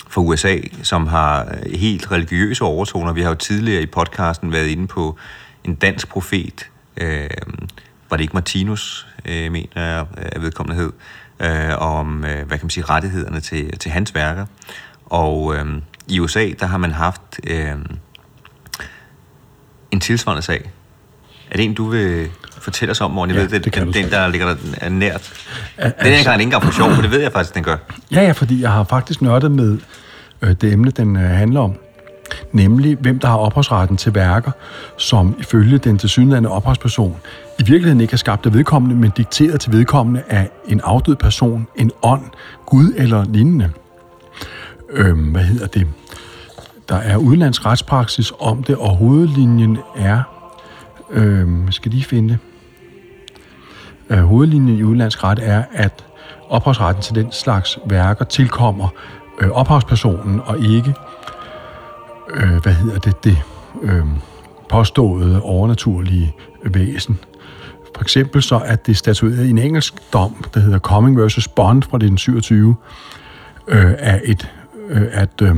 [0.09, 3.13] fra USA, som har øh, helt religiøse overtoner.
[3.13, 5.17] Vi har jo tidligere i podcasten været inde på
[5.65, 7.31] en dansk profet, øh,
[8.11, 10.93] var det ikke Martinus, øh, mener jeg, at vedkommende hed,
[11.41, 14.47] øh, om, øh, hvad kan man sige, rettighederne til, til hans værker.
[15.07, 15.67] Og øh,
[16.09, 17.77] i USA, der har man haft øh,
[19.91, 20.71] en tilsvarende sag.
[21.53, 23.31] Er det en, du vil fortælle os om, morgen?
[23.31, 25.33] Jeg Ja, ved, det, det kan den, den, der ligger der er nært.
[25.79, 27.63] Al- Den er ikke engang ikke engang for sjov, for det ved jeg faktisk, den
[27.63, 27.77] gør.
[28.11, 29.79] Ja, ja, fordi jeg har faktisk nørdet med
[30.43, 31.75] øh, det emne, den øh, handler om.
[32.53, 34.51] Nemlig, hvem der har ophavsretten til værker,
[34.97, 37.17] som ifølge den tilsyneladende ophavsperson
[37.59, 41.67] i virkeligheden ikke er skabt af vedkommende, men dikteret til vedkommende af en afdød person,
[41.77, 42.23] en ånd,
[42.67, 43.71] Gud eller lignende.
[44.91, 45.87] Øhm, hvad hedder det?
[46.89, 50.23] Der er udenlandsk retspraksis om det, og hovedlinjen er...
[51.13, 52.39] Øhm, skal lige finde det.
[54.11, 56.05] Øh, hovedlinjen i udenlandsk ret er, at
[56.49, 58.89] ophavsretten til den slags værker tilkommer
[59.41, 60.95] øh, ophavspersonen og ikke,
[62.35, 63.39] øh, hvad hedder det, det
[63.83, 64.05] øh,
[64.69, 67.19] påståede overnaturlige væsen.
[67.97, 71.49] For eksempel så er det statueret i en engelsk dom, der hedder Coming vs.
[71.49, 72.77] Bond fra 1927,
[73.69, 74.51] øh, af et,
[74.89, 75.57] øh, at øh,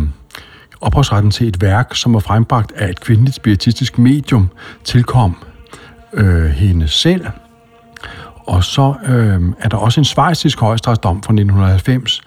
[0.84, 4.50] ophavsretten til et værk, som var frembragt af et kvindeligt spiritistisk medium,
[4.84, 5.36] tilkom
[6.12, 7.26] øh, hende selv,
[8.46, 12.22] og så øh, er der også en svejstisk højstrætsdom fra 1990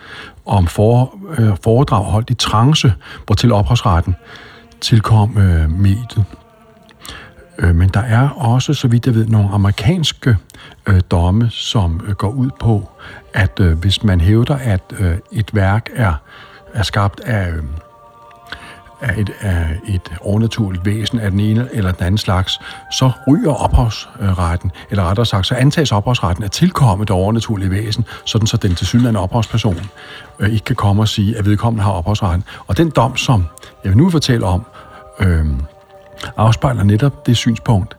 [0.46, 2.94] om for, øh, foredrag holdt i trance,
[3.26, 4.16] hvor til ophavsretten
[4.82, 6.26] tilkom øh, mediet.
[7.60, 10.38] Øh, men der er også, så vidt jeg ved, nogle amerikanske
[10.88, 12.90] øh, domme, som øh, går ud på,
[13.34, 16.14] at øh, hvis man hævder, at øh, et værk er,
[16.74, 17.64] er skabt af, øh,
[19.02, 22.60] af, et, af et overnaturligt væsen af den ene eller den anden slags,
[22.92, 28.48] så ryger ophavsretten, eller rettere sagt, så antages ophavsretten at tilkomme det overnaturlige væsen, sådan
[28.48, 29.90] så den til tilsyneladende ophavsperson
[30.40, 32.44] øh, ikke kan komme og sige, at vedkommende har ophavsretten.
[32.68, 33.46] Og den dom, som
[33.84, 34.66] jeg vil nu fortælle om,
[35.20, 35.46] øh,
[36.38, 37.98] afspejler netop det synspunkt.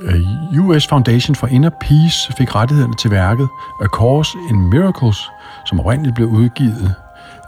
[0.00, 3.48] Øh, US Foundation for Inner Peace fik rettighederne til værket
[3.82, 5.30] A Course in Miracles,
[5.66, 6.94] som oprindeligt blev udgivet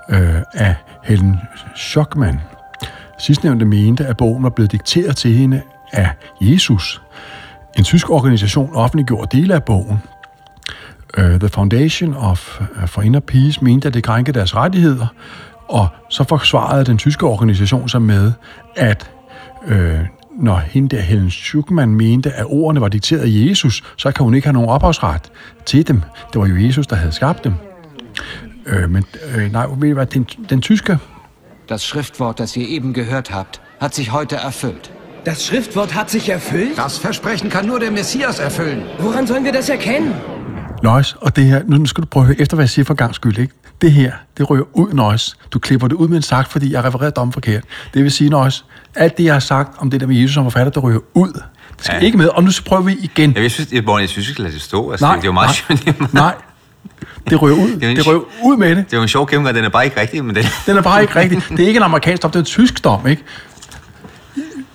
[0.08, 1.40] øh, af Helen
[1.76, 2.40] Schockman.
[3.22, 7.02] Sidstnævnte mente, at bogen var blevet dikteret til hende af Jesus.
[7.78, 9.98] En tysk organisation offentliggjorde dele af bogen.
[11.16, 15.06] Øh, The Foundation of, øh, for Inner Peace mente, at det krænkede deres rettigheder,
[15.68, 18.32] og så forsvarede den tyske organisation sig med,
[18.76, 19.10] at
[19.66, 20.00] øh,
[20.38, 24.34] når hende der Helen Schuckmann mente, at ordene var dikteret af Jesus, så kan hun
[24.34, 25.32] ikke have nogen ophavsret
[25.66, 26.02] til dem.
[26.32, 27.54] Det var jo Jesus, der havde skabt dem.
[28.66, 29.04] Øh, men
[29.34, 30.98] øh, nej, ved I hvad, den, den tyske
[31.68, 34.90] Das Schriftwort, das ihr eben gehört habt, hat sich heute erfüllt.
[35.24, 36.76] Das Schriftwort hat sich erfüllt?
[36.78, 38.82] Das Versprechen kann nur der Messias erfüllen.
[38.98, 40.14] Woran sollen wir das erkennen?
[40.82, 42.94] Nøjes, og det her, nu skal du prøve at høre efter, hvad jeg siger for
[42.94, 43.54] gang skyld, ikke?
[43.82, 45.36] Det her, det rører ud, Nøjes.
[45.50, 47.64] Du klipper det ud med en sagt, fordi jeg refererede dommen forkert.
[47.94, 50.44] Det vil sige, Nøjes, alt det, jeg har sagt om det der med Jesus som
[50.44, 51.32] forfatter, det rører ud.
[51.76, 52.00] Det skal Ja.
[52.06, 53.36] ikke med, og nu så prøver vi igen.
[53.36, 54.90] Jeg synes, jeg, jeg synes, vi skal lade det stå.
[54.90, 56.12] Altså, Nej, det er jo meget nej, sjovt.
[56.14, 56.34] nej.
[57.30, 57.70] Det rører ud.
[57.70, 58.76] Det er en Det rører ud med det.
[58.76, 60.46] Det er jo en sjov gennemgang, den er bare ikke rigtig, men det...
[60.66, 61.42] Den er bare ikke rigtig.
[61.48, 63.22] Det er ikke en amerikansk dom, det er en tysk dom, ikke?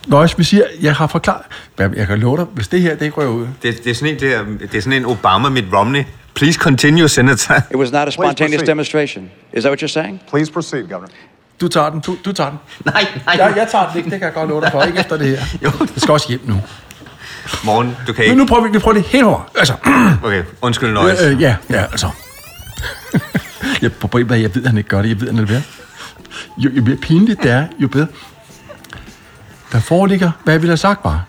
[0.08, 1.41] Nøjes, vi siger, jeg har forklaret.
[1.80, 3.48] Jeg kan love dig, hvis det her, det ikke rører ud.
[3.63, 6.04] Det, det, er sådan en, det, er, det er sådan en Obama Mitt Romney.
[6.34, 7.56] Please continue, Senator.
[7.72, 9.30] It was not a spontaneous demonstration.
[9.54, 10.22] Is that what you're saying?
[10.30, 11.08] Please proceed, Governor.
[11.62, 12.60] Du tager den, du, du tager den.
[12.86, 13.36] Nej, nej.
[13.38, 14.84] Jeg, jeg tager den ikke, det kan jeg godt love dig for.
[14.84, 15.46] Ikke efter det her.
[15.63, 15.72] Jo.
[15.80, 16.62] Jeg skal også hjem nu.
[17.63, 18.36] Morgen, du kan Nu, ikke...
[18.36, 19.49] nu prøver vi, vi prøver det helt over.
[19.55, 19.73] Altså,
[20.23, 21.21] Okay, undskyld, Nøjes.
[21.21, 22.10] øh, øh, ja, ja, altså.
[23.81, 25.10] jeg, er, at jeg ved, at han ikke gør det.
[25.10, 25.62] Jeg ved, at han er ved.
[26.57, 28.07] Jo, jo mere pinligt det er, jo bedre.
[29.71, 31.21] Der foreligger, hvad vi har sagt bare.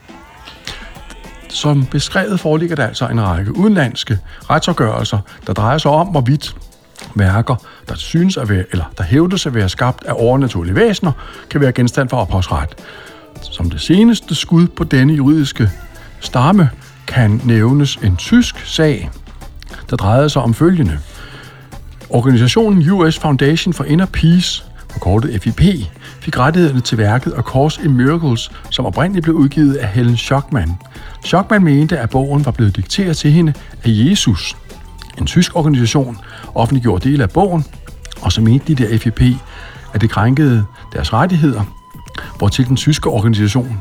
[1.48, 4.18] Som beskrevet foreligger der altså en række udenlandske
[4.50, 6.56] retsafgørelser, der drejer sig om, hvorvidt
[7.14, 7.54] værker,
[7.88, 11.12] der synes at være, eller der hævdes at være skabt af overnaturlige væsener,
[11.50, 12.68] kan være genstand for ophavsret.
[13.42, 15.70] Som det seneste skud på denne juridiske
[16.20, 16.70] stamme
[17.06, 19.10] kan nævnes en tysk sag,
[19.90, 20.98] der drejede sig om følgende.
[22.10, 25.60] Organisationen US Foundation for Inner Peace, forkortet FIP,
[26.20, 30.72] fik rettighederne til værket A Course in Miracles, som oprindeligt blev udgivet af Helen Schockman.
[31.24, 33.52] Schockman mente, at bogen var blevet dikteret til hende
[33.84, 34.56] af Jesus.
[35.18, 36.18] En tysk organisation
[36.54, 37.64] offentliggjorde dele af bogen,
[38.20, 39.20] og så mente de der FIP,
[39.94, 41.62] at det krænkede deres rettigheder,
[42.38, 43.78] hvor til den tyske organisation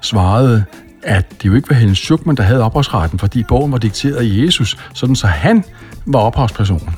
[0.00, 0.64] svarede,
[1.02, 4.24] at det jo ikke var Helen Schuckmann, der havde ophavsretten, fordi bogen var dikteret af
[4.24, 5.64] Jesus, sådan så han
[6.06, 6.96] var ophavspersonen.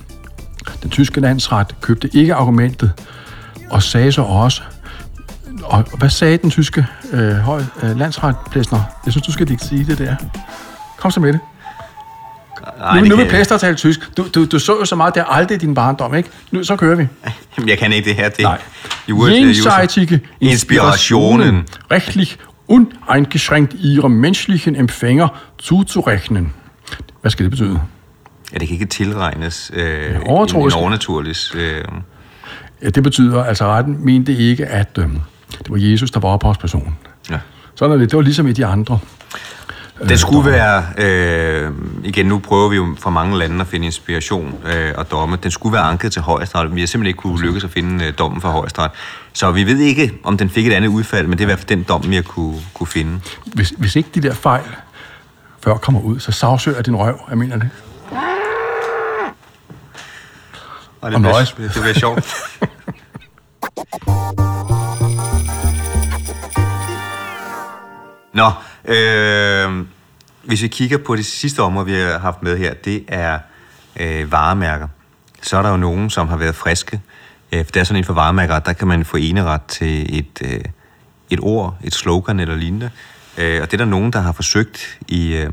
[0.82, 2.92] Den tyske landsret købte ikke argumentet,
[3.70, 4.62] og sagde så også,
[5.64, 8.80] og hvad sagde den tyske øh, høj, øh, landsret, Plæsner?
[9.04, 10.14] Jeg synes, du skal ikke sige det der.
[10.98, 11.40] Kom så med det.
[12.80, 14.16] Ej, nu nu vil Plæsner tale tysk.
[14.16, 16.28] Du, du, du så jo så meget, det er aldrig i din barndom, ikke?
[16.50, 17.06] Nu, så kører vi.
[17.56, 18.28] Jamen, jeg kan ikke det her.
[18.28, 18.60] Det Nej.
[19.08, 21.66] Jure- Jenseitige Inspirationen.
[21.90, 22.36] rechtlich
[22.68, 26.52] uneingeschränkt ihrem menschlichen Empfänger zuzurechnen.
[27.20, 27.80] Hvad skal det betyde?
[28.52, 31.36] Ja, det kan ikke tilregnes øh, en, en overnaturlig...
[31.54, 31.84] Øh,
[32.82, 35.08] Ja, det betyder, altså retten mente ikke, at øh,
[35.58, 36.96] det var Jesus, der var ophavspersonen.
[37.30, 37.38] Ja.
[37.74, 38.10] Sådan er det.
[38.10, 38.98] Det var ligesom i de andre.
[40.08, 41.72] Det skulle være, øh,
[42.04, 45.50] igen nu prøver vi jo fra mange lande at finde inspiration øh, og domme, den
[45.50, 46.74] skulle være anket til højesteret.
[46.74, 48.90] Vi har simpelthen ikke kunne lykkes at finde øh, dommen fra højesteret.
[49.34, 51.58] Så vi ved ikke, om den fik et andet udfald, men det er i hvert
[51.58, 53.20] fald den dom, vi har kunne, kunne finde.
[53.46, 54.76] Hvis, hvis ikke de der fejl
[55.60, 57.70] før kommer ud, så sagsøger din røv, jeg mener det.
[61.00, 61.22] Og det, Og
[61.56, 62.34] bliver, det bliver sjovt.
[68.32, 68.50] Nå,
[68.84, 69.86] øh,
[70.44, 73.38] hvis vi kigger på det sidste område, vi har haft med her, det er
[74.00, 74.88] øh, varemærker.
[75.42, 77.00] Så er der jo nogen, som har været friske.
[77.54, 80.42] Øh, for det er sådan en for varemærkeret, der kan man få eneret til et,
[80.44, 80.60] øh,
[81.30, 82.90] et ord, et slogan eller lignende.
[83.38, 85.34] Øh, og det er der nogen, der har forsøgt i...
[85.34, 85.50] Øh,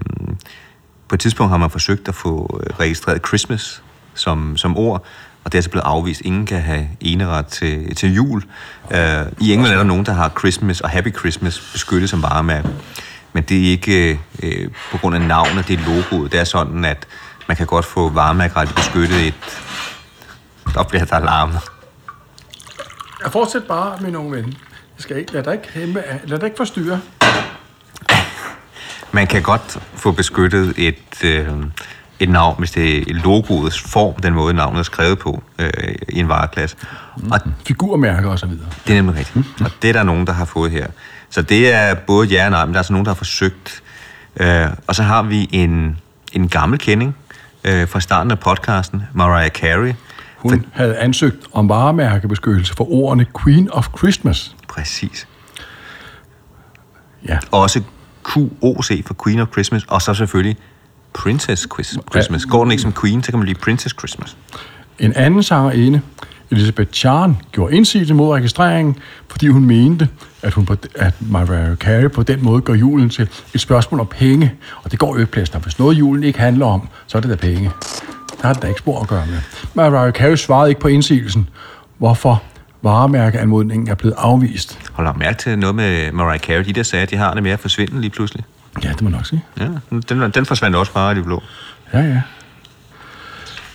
[1.08, 3.84] på et tidspunkt har man forsøgt at få øh, registreret Christmas
[4.14, 5.06] som, som ord,
[5.44, 6.22] og det er så blevet afvist.
[6.22, 8.44] Ingen kan have eneret til, til jul.
[8.84, 8.98] Uh,
[9.40, 12.70] I England er der nogen, der har Christmas og Happy Christmas beskyttet som varemærke.
[13.34, 16.32] Men det er ikke øh, på grund af navnet, det er logoet.
[16.32, 17.08] Det er sådan, at
[17.48, 19.34] man kan godt få varemærkeret beskyttet et...
[20.74, 21.71] Der bliver der larmet.
[23.24, 24.46] Jeg fortsætter bare med nogle ven.
[24.46, 27.02] Jeg skal ikke, lad dig ikke, hæmme, lad dig ikke forstyrre.
[29.12, 31.48] Man kan godt få beskyttet et, øh,
[32.20, 35.70] et navn, hvis det er logoets form, den måde navnet er skrevet på øh,
[36.10, 36.78] i en vareklasse.
[37.32, 38.68] Og Figurmærker og så videre.
[38.88, 39.46] Det er nemlig rigtigt.
[39.62, 40.88] Og det er der nogen, der har fået her.
[41.30, 43.84] Så det er både ja og nej, men der er altså nogen, der har forsøgt.
[44.38, 45.98] Øh, og så har vi en,
[46.34, 47.16] en gammel kending
[47.64, 49.94] øh, fra starten af podcasten, Mariah Carey.
[50.42, 54.56] Hun havde ansøgt om varemærkebeskyttelse for ordene Queen of Christmas.
[54.68, 55.28] Præcis.
[57.28, 57.38] Ja.
[57.52, 57.82] Også
[58.34, 60.58] QOC for Queen of Christmas, og så selvfølgelig
[61.14, 61.68] Princess
[62.12, 62.46] Christmas.
[62.46, 64.38] Går den ikke som Queen, så kan man blive Princess Christmas.
[65.00, 66.02] En anden sangerinde,
[66.52, 68.96] Elizabeth Chan, gjorde indsigelse mod registreringen,
[69.28, 70.10] fordi hun mente,
[70.42, 74.54] at, hun at Mariah Carey på den måde gør julen til et spørgsmål om penge.
[74.84, 75.50] Og det går jo ikke plads.
[75.50, 77.72] Hvis noget julen ikke handler om, så er det da penge.
[78.42, 79.40] Der har det da ikke spor at gøre med.
[79.74, 81.50] Mariah Carey svarede ikke på indsigelsen,
[81.98, 82.44] hvorfor
[82.82, 84.80] varemærkeanmodningen er blevet afvist.
[84.94, 86.66] Hold da mærke til noget med Mariah Carey.
[86.66, 88.44] De der sagde, at de har det med at forsvinde lige pludselig.
[88.84, 89.44] Ja, det må nok sige.
[89.60, 89.68] Ja,
[90.10, 91.44] den, den forsvandt også bare i det blå.
[91.94, 92.22] Ja, ja.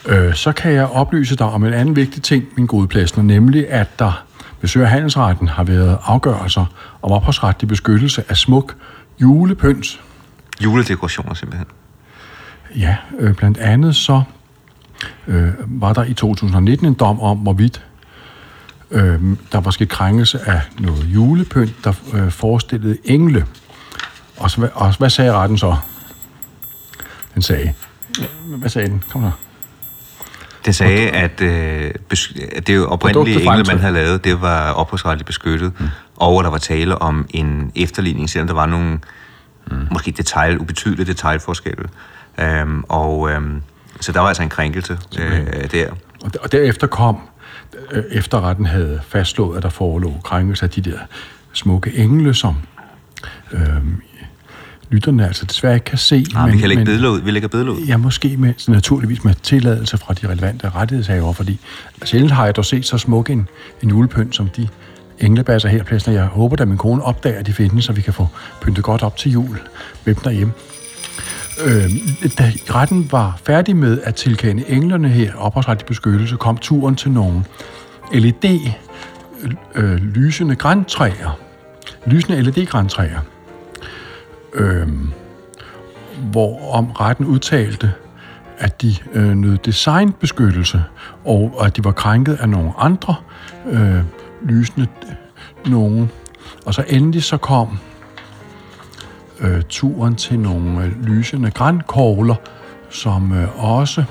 [0.07, 3.71] Øh, så kan jeg oplyse dig om en anden vigtig ting, min gode pladsen, nemlig
[3.71, 4.25] at der
[4.61, 6.65] ved Sø- og Handelsretten har været afgørelser
[7.03, 8.75] om ophavsretlig beskyttelse af smuk
[9.21, 10.01] julepynt.
[10.61, 11.67] Juledekorationer simpelthen.
[12.77, 14.23] Ja, øh, blandt andet så
[15.27, 17.83] øh, var der i 2019 en dom om, hvorvidt
[18.91, 19.21] øh,
[19.53, 23.47] der var sket krænkelse af noget julepynt, der øh, forestillede engle.
[24.37, 25.77] Og, så, og hvad sagde retten så?
[27.35, 27.73] Den sagde,
[28.47, 29.03] hvad sagde den?
[29.11, 29.31] Kom så.
[30.67, 31.91] Det sagde, at, øh,
[32.53, 35.89] at det oprindelige engle, man havde lavet, det var ophavsretligt beskyttet, mm.
[36.17, 38.99] og at der var tale om en efterligning, selvom der var nogle
[39.71, 39.87] mm.
[39.91, 41.89] måske detalj, ubetydelige detaljforskelle.
[42.39, 43.63] Øhm, og øhm,
[44.01, 45.91] så der var altså en krænkelse øh, der.
[46.25, 47.19] Og, og derefter kom,
[47.91, 50.99] øh, efterretten havde fastslået, at der forelå krænkelse af de der
[51.53, 52.57] smukke engle, som
[53.53, 53.61] øh,
[54.91, 56.25] lytterne altså desværre ikke kan se.
[56.37, 57.21] Ah, vi kan lægge billeder ud.
[57.21, 57.81] Vi lægger billeder ud.
[57.81, 61.61] Ja, måske med, så naturligvis med tilladelse fra de relevante rettighedshavere, fordi
[62.05, 63.49] sjældent har jeg dog set så smuk en,
[63.83, 64.69] en julepynt, som de
[65.19, 66.13] englebasser her pladsen.
[66.13, 68.29] Jeg håber, at min kone opdager, at de findes, så vi kan få
[68.61, 69.61] pyntet godt op til jul
[70.05, 70.53] med dem derhjemme.
[71.65, 71.91] Øh,
[72.39, 77.45] da retten var færdig med at tilkende englerne her ophavsretlig beskyttelse, kom turen til nogle
[78.13, 78.71] LED
[79.75, 81.39] øh, lysende græntræer.
[82.07, 83.21] Lysende LED-græntræer.
[84.55, 84.89] Øh,
[86.31, 87.93] hvor om retten udtalte,
[88.59, 90.83] at de øh, nød designbeskyttelse,
[91.25, 93.15] og at de var krænket af nogle andre
[93.67, 94.01] øh,
[94.43, 94.87] lysende
[95.67, 96.11] nogen.
[96.65, 97.79] Og så endelig så kom
[99.41, 102.35] øh, turen til nogle øh, lysende grænkogler,
[102.91, 104.05] som øh, også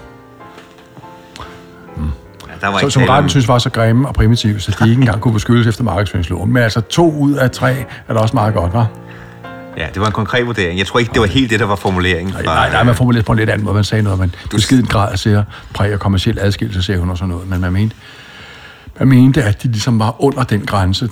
[2.62, 5.22] der var Så, som retten synes var så grimme og primitive, så de ikke engang
[5.22, 6.54] kunne beskyttes efter markedsføringsloven.
[6.54, 8.88] Men altså to ud af tre er da også meget godt, var?
[9.78, 10.80] Ja, det var en konkret vurdering.
[10.80, 12.34] Jeg tror ikke, det var helt det, der var formuleringen.
[12.34, 13.76] Fra, Nej, nej, man formulerede på en lidt anden måde.
[13.76, 17.30] Man sagde noget, man beskeden grad siger, præg og kommersiel adskillelse, siger hun og sådan
[17.30, 17.50] noget.
[17.50, 17.96] Men man mente,
[19.00, 21.10] man mente, at de ligesom var under den grænse,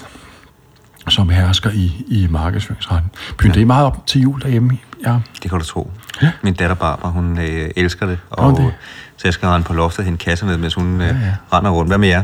[1.10, 3.12] som hersker i, i markedsføringsretten.
[3.38, 4.78] Pynt, det er meget op til jul derhjemme.
[5.06, 5.20] Ja.
[5.43, 5.91] Det kan du tro.
[6.22, 6.32] Ja.
[6.41, 8.20] Min datter Barbara, hun øh, elsker det.
[8.30, 8.74] Og, det?
[9.18, 11.36] Så jeg skal rende på loftet og hente kasser ned, mens hun øh, Ja, ja.
[11.54, 11.89] render rundt.
[11.89, 12.24] Hvad med jer?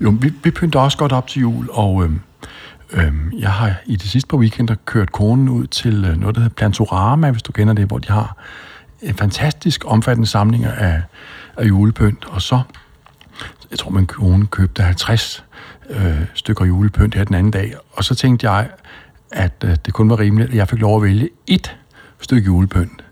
[0.00, 2.20] Jo, vi, vi pynter også godt op til jul, og øhm,
[2.92, 6.40] øhm, jeg har i de sidste par weekender kørt konen ud til øh, noget, der
[6.40, 8.36] hedder Plantorama, hvis du kender det, hvor de har
[9.02, 11.02] en fantastisk omfattende samling af,
[11.56, 12.60] af julepynt, og så,
[13.70, 15.43] jeg tror, min kone købte 50
[15.90, 18.70] øh, stykker julepynt her den anden dag, og så tænkte jeg,
[19.32, 21.70] at øh, det kun var rimeligt, at jeg fik lov at vælge ét
[22.20, 23.04] stykke julepynt.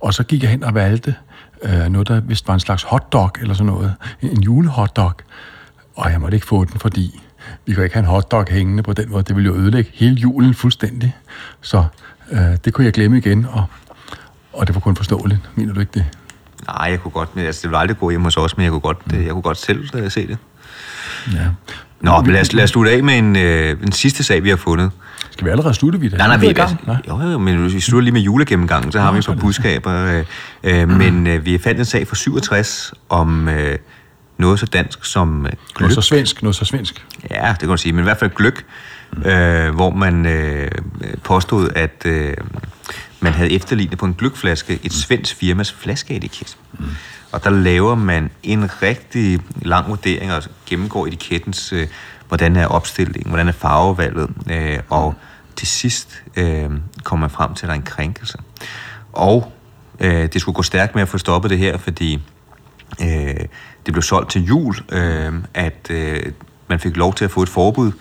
[0.00, 1.14] Og så gik jeg hen og valgte
[1.62, 3.94] øh, noget, der vist var en slags hotdog eller sådan noget.
[4.22, 5.12] En julehotdog.
[5.96, 7.20] Og jeg måtte ikke få den, fordi
[7.66, 9.22] vi kan ikke have en hotdog hængende på den måde.
[9.22, 11.16] Det ville jo ødelægge hele julen fuldstændig.
[11.60, 11.84] Så
[12.30, 13.64] øh, det kunne jeg glemme igen, og,
[14.52, 15.40] og det var kun forståeligt.
[15.54, 16.04] Mener du ikke det?
[16.66, 18.70] Nej, jeg kunne godt, men altså, det ville aldrig gå hjemme hos os, men jeg
[18.70, 19.22] kunne godt, mm.
[19.22, 20.38] jeg kunne godt selv øh, se det.
[21.32, 21.48] Ja.
[22.04, 24.48] Nå, men lad os, lad os slutte af med en, øh, en sidste sag, vi
[24.48, 24.90] har fundet.
[25.30, 26.18] Skal vi allerede slutte vi det?
[26.18, 26.70] Nej, nej, vi, er i gang.
[26.70, 30.06] altså, jo, jo, men vi slutter lige med julegennemgangen, så har vi et par budskaber.
[30.06, 30.24] Øh,
[30.64, 33.78] øh, men øh, vi fandt en sag fra 67 om øh,
[34.38, 35.80] noget så dansk som øh, gløk.
[35.80, 37.06] Noget så svensk, noget så svensk.
[37.30, 38.64] Ja, det kan man sige, men i hvert fald gløk,
[39.24, 40.70] øh, hvor man øh,
[41.22, 42.34] påstod, at øh,
[43.20, 46.56] man havde efterlignet på en gløkflaske et svensk firmas flaskeetiket.
[46.72, 46.84] Mm.
[47.32, 51.88] Og der laver man en rigtig lang vurdering og gennemgår etikettens, øh,
[52.28, 55.14] hvordan er opstillingen, hvordan er farvevalget, øh, og
[55.56, 56.70] til sidst øh,
[57.02, 58.38] kommer man frem til, at der er en krænkelse.
[59.12, 59.52] Og
[60.00, 62.22] øh, det skulle gå stærkt med at få stoppet det her, fordi
[63.00, 63.34] øh,
[63.86, 66.22] det blev solgt til jul, øh, at øh,
[66.68, 67.92] man fik lov til at få et forbud,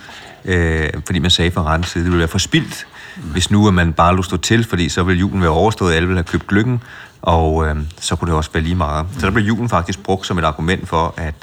[0.46, 3.68] øh, fordi man sagde fra rettens side, at det ville være for spildt hvis nu
[3.68, 6.24] at man bare lå stå til, fordi så ville julen være overstået, alle ville have
[6.24, 6.82] købt lykken,
[7.22, 9.06] og øh, så kunne det også være lige meget.
[9.20, 11.36] Så der blev julen faktisk brugt som et argument for, at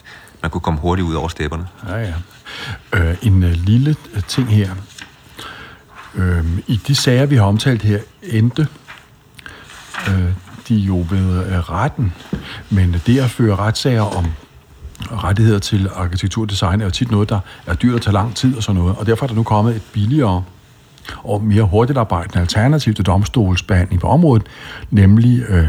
[0.43, 1.67] man kunne komme hurtigt ud over stepperne.
[1.89, 2.15] Ja, ja.
[2.93, 4.71] Øh, en øh, lille øh, ting her.
[6.15, 8.69] Øh, I de sager, vi har omtalt her, endte
[10.09, 10.25] øh,
[10.69, 12.13] de jo ved øh, retten.
[12.71, 14.27] Men det at føre retssager om
[15.11, 18.37] rettigheder til arkitektur og design er jo tit noget, der er dyrt og tager lang
[18.37, 18.97] tid og sådan noget.
[18.97, 20.45] Og derfor er der nu kommet et billigere
[21.17, 24.47] og mere hurtigt arbejdende alternativ til domstolsbehandling på området,
[24.91, 25.69] nemlig øh,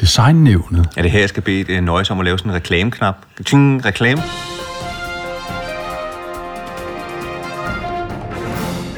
[0.00, 0.88] designnævnet.
[0.96, 3.16] Er det her, jeg skal bede øh, Nøjes om at lave sådan en reklameknap?
[3.46, 4.22] Ting, reklame.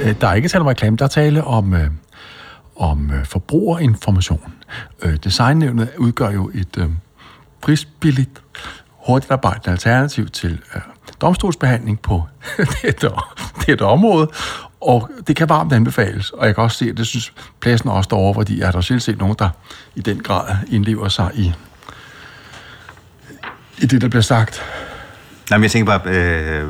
[0.02, 1.90] Øh, Der er ikke tale om reklame, der er tale om, øh,
[2.76, 4.52] om øh, forbrugerinformation.
[5.02, 6.88] Øh, designnævnet udgør jo et øh,
[7.60, 8.42] prisbilligt,
[8.88, 10.80] hurtigt arbejdende alternativ til øh,
[11.20, 12.22] domstolsbehandling på
[13.66, 14.28] dette, dette område,
[14.80, 16.30] og det kan varmt anbefales.
[16.30, 18.80] Og jeg kan også se, at det synes pladsen også derovre, fordi jeg har da
[18.80, 19.48] selv set nogen, der
[19.94, 21.52] i den grad indlever sig i,
[23.78, 24.62] i det, der bliver sagt.
[25.50, 26.68] Nej, men jeg tænker bare, øh,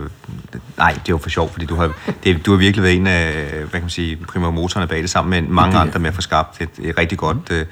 [0.78, 1.93] nej, det er jo for sjov, fordi du har,
[2.24, 5.11] det, du har virkelig været en af, hvad kan man sige, primære motorerne bag det,
[5.11, 7.66] sammen med mange Det er- andre med at få skabt et, et rigtig godt øh,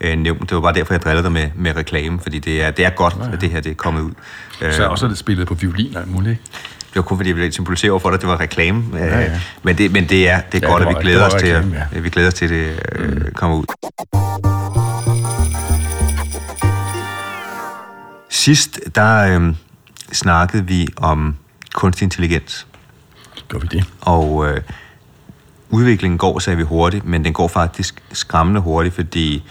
[0.00, 0.40] øh, nævn.
[0.40, 2.90] Det var bare derfor, jeg drillede dig med, med reklame, fordi det er, det er
[2.90, 4.12] godt, at det her det er kommet ud.
[4.60, 6.30] Øh, Så også er det spillet på violin og muligt.
[6.30, 6.42] ikke?
[6.92, 8.84] Det var kun fordi, jeg ville symbolisere over for dig, at det var reklame.
[8.92, 9.20] Ja, Ja, ja.
[9.20, 9.40] ja.
[9.62, 11.32] Men, det, men det er, det er Ja, godt, det at var- vi glæder, os
[11.32, 13.64] var til, reklame, at, vi glæder os til, at det øh, kommer ud.
[18.30, 19.54] Sidst, der øh,
[20.12, 21.36] snakkede vi om
[21.74, 22.66] kunstig intelligens.
[23.48, 23.84] Gør vi det?
[24.00, 24.60] Og øh,
[25.70, 29.42] udviklingen går, sagde vi hurtigt, men den går faktisk skræmmende hurtigt, fordi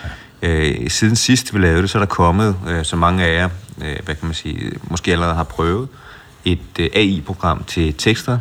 [0.42, 3.50] øh, siden sidst vi lavede det, så er der kommet, øh, så mange af jer,
[3.82, 5.88] øh, hvad kan man sige, måske allerede har prøvet,
[6.46, 8.40] et øh, AI-program til tekster,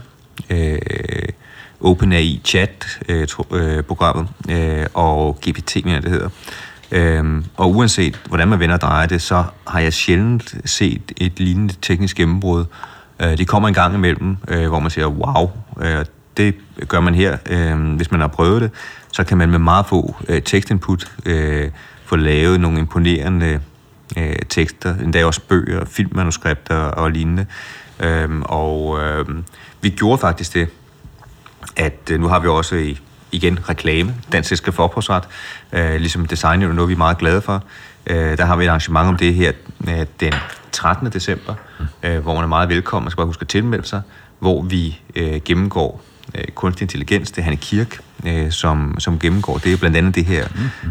[0.50, 0.78] øh,
[1.80, 6.28] OpenAI Chat-programmet, øh, øh, øh, og GPT, mener jeg, det hedder.
[6.92, 11.40] Øhm, og uanset hvordan man vender og drejer det, så har jeg sjældent set et
[11.40, 12.64] lignende teknisk gennembrud.
[13.22, 16.04] Øh, det kommer en gang imellem, øh, hvor man siger, wow, øh,
[16.36, 16.54] det
[16.88, 17.36] gør man her.
[17.46, 18.70] Øh, hvis man har prøvet det,
[19.12, 21.70] så kan man med meget få øh, tekstinput øh,
[22.04, 23.60] få lavet nogle imponerende
[24.16, 27.46] øh, tekster, endda også bøger, filmmanuskripter og lignende.
[28.00, 29.26] Øhm, og øh,
[29.80, 30.68] vi gjorde faktisk det,
[31.76, 32.98] at øh, nu har vi også i,
[33.32, 35.24] igen reklame, Dansk Selskab for Ophavsret,
[35.72, 37.64] øh, ligesom design er noget, vi er meget glade for.
[38.06, 39.52] Øh, der har vi et arrangement om det her
[39.88, 40.32] øh, den
[40.72, 41.10] 13.
[41.10, 41.54] december,
[42.02, 44.02] øh, hvor man er meget velkommen, man skal bare huske at tilmelde sig,
[44.38, 46.02] hvor vi øh, gennemgår
[46.34, 47.30] øh, kunstig intelligens.
[47.30, 50.48] Det er Hanne Kirk, øh, som, som gennemgår det, blandt andet det her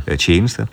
[0.07, 0.68] øh, tjeneste.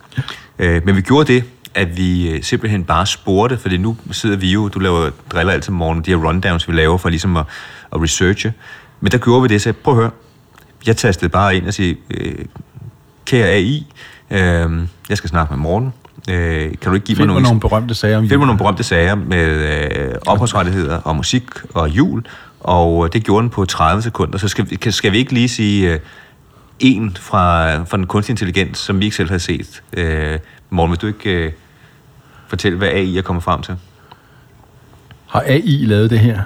[0.59, 1.45] Øh, men vi gjorde det,
[1.77, 5.69] at vi øh, simpelthen bare spurgte, fordi nu sidder vi jo, du laver driller altid
[5.71, 7.45] om morgenen, de her rundowns, vi laver for ligesom at,
[7.93, 8.53] at researche.
[9.01, 10.11] Men der gjorde vi det, så prøv at høre.
[10.87, 12.35] Jeg tastede bare ind og sige, øh,
[13.25, 13.87] kære AI,
[14.31, 14.39] øh,
[15.09, 15.93] jeg skal snakke med morgen.
[16.31, 18.59] Øh, kan du ikke give Find mig nogle, nogle berømte sager om Find mig nogle
[18.59, 22.25] berømte sager med øh, ophavsrettigheder og musik og jul,
[22.61, 24.39] og øh, det gjorde den på 30 sekunder.
[24.39, 25.99] Så skal, vi- skal vi ikke lige sige øh,
[26.79, 29.83] en fra, fra den kunstige intelligens, som vi ikke selv har set.
[29.97, 30.39] Øh,
[30.71, 31.53] Morten, vil du ikke øh,
[32.49, 33.77] fortælle, hvad AI er kommet frem til?
[35.27, 36.41] Har AI lavet det her?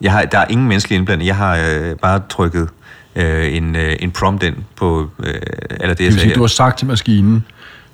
[0.00, 1.26] Jeg har, der er ingen menneskelig indblanding.
[1.26, 2.68] Jeg har øh, bare trykket
[3.16, 5.34] øh, en, øh, en prompt ind på øh,
[5.70, 7.44] eller det, Det vil sige, du har sagt til maskinen,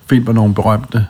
[0.06, 1.06] find mig nogle berømte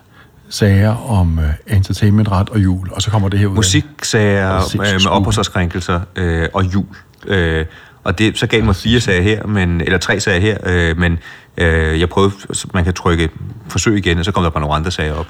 [0.49, 3.55] sager om uh, entertainmentret og jul, og så kommer det her ud.
[3.55, 6.87] Musiksager Og øh, med ophavsretskrænkelser øh, og jul.
[7.27, 7.67] Øh,
[8.05, 11.19] og det, så gav mig fire sager her, men, eller tre sager her, øh, men
[11.57, 12.33] øh, jeg prøvede,
[12.75, 13.29] man kan trykke
[13.69, 15.27] forsøg igen, og så kommer der bare nogle andre sager op.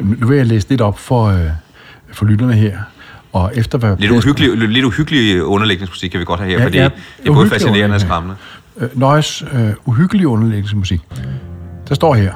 [0.00, 1.38] Nu vil jeg læse lidt op for, uh,
[2.12, 2.78] for lytterne her.
[3.32, 6.78] Og efter hvad Lidt uhyggelig, lidt uhyggelig underlægningsmusik kan vi godt have her, Ja, fordi
[6.78, 6.84] ja,
[7.22, 8.36] det er både fascinerende og skræmmende.
[8.76, 11.00] øh, Nøjes øh, uhyggelig underlægningsmusik.
[11.88, 12.32] Der står her.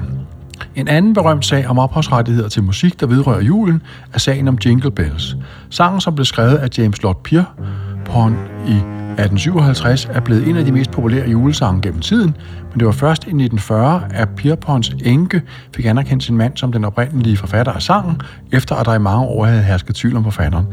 [0.75, 3.83] En anden berømt sag om ophavsrettigheder til musik, der vedrører julen,
[4.13, 5.37] er sagen om Jingle Bells.
[5.71, 8.37] Sangen, som blev skrevet af James Lord Pierpont
[8.69, 12.37] i 1857, er blevet en af de mest populære julesange gennem tiden,
[12.71, 15.43] men det var først i 1940, at Pierponts enke
[15.77, 18.21] fik anerkendt sin mand som den oprindelige forfatter af sangen,
[18.53, 20.67] efter at der i mange år havde hersket tvivl om forfatteren.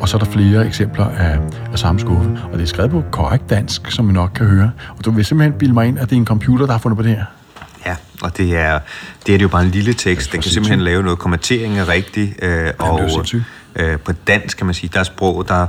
[0.00, 1.38] Og så er der flere eksempler af,
[1.72, 2.30] af samme skuffe.
[2.52, 4.70] Og det er skrevet på korrekt dansk, som I nok kan høre.
[4.98, 6.96] Og du vil simpelthen bilde mig ind, at det er en computer, der har fundet
[6.96, 7.24] på det her.
[7.86, 8.78] Ja, og det er,
[9.26, 10.32] det er det jo bare en lille tekst.
[10.32, 13.00] Den kan simpelthen lave noget kommentering er rigtig, øh, og
[13.76, 15.66] øh, på dansk kan man sige, der er sprog, der,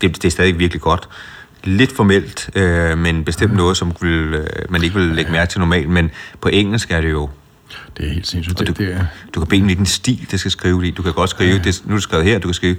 [0.00, 1.08] det, det er stadig virkelig godt.
[1.64, 5.60] Lidt formelt, øh, men bestemt noget, som vil, øh, man ikke vil lægge mærke til
[5.60, 6.10] normalt, men
[6.40, 7.30] på engelsk er det jo...
[7.96, 8.60] Det er helt sindssygt.
[8.60, 10.90] Og du, Det, det er, du kan bede hvilken stil det skal skrive i.
[10.90, 11.58] Du kan godt skrive, ja.
[11.58, 12.76] det, nu er det skrevet her, du kan skrive,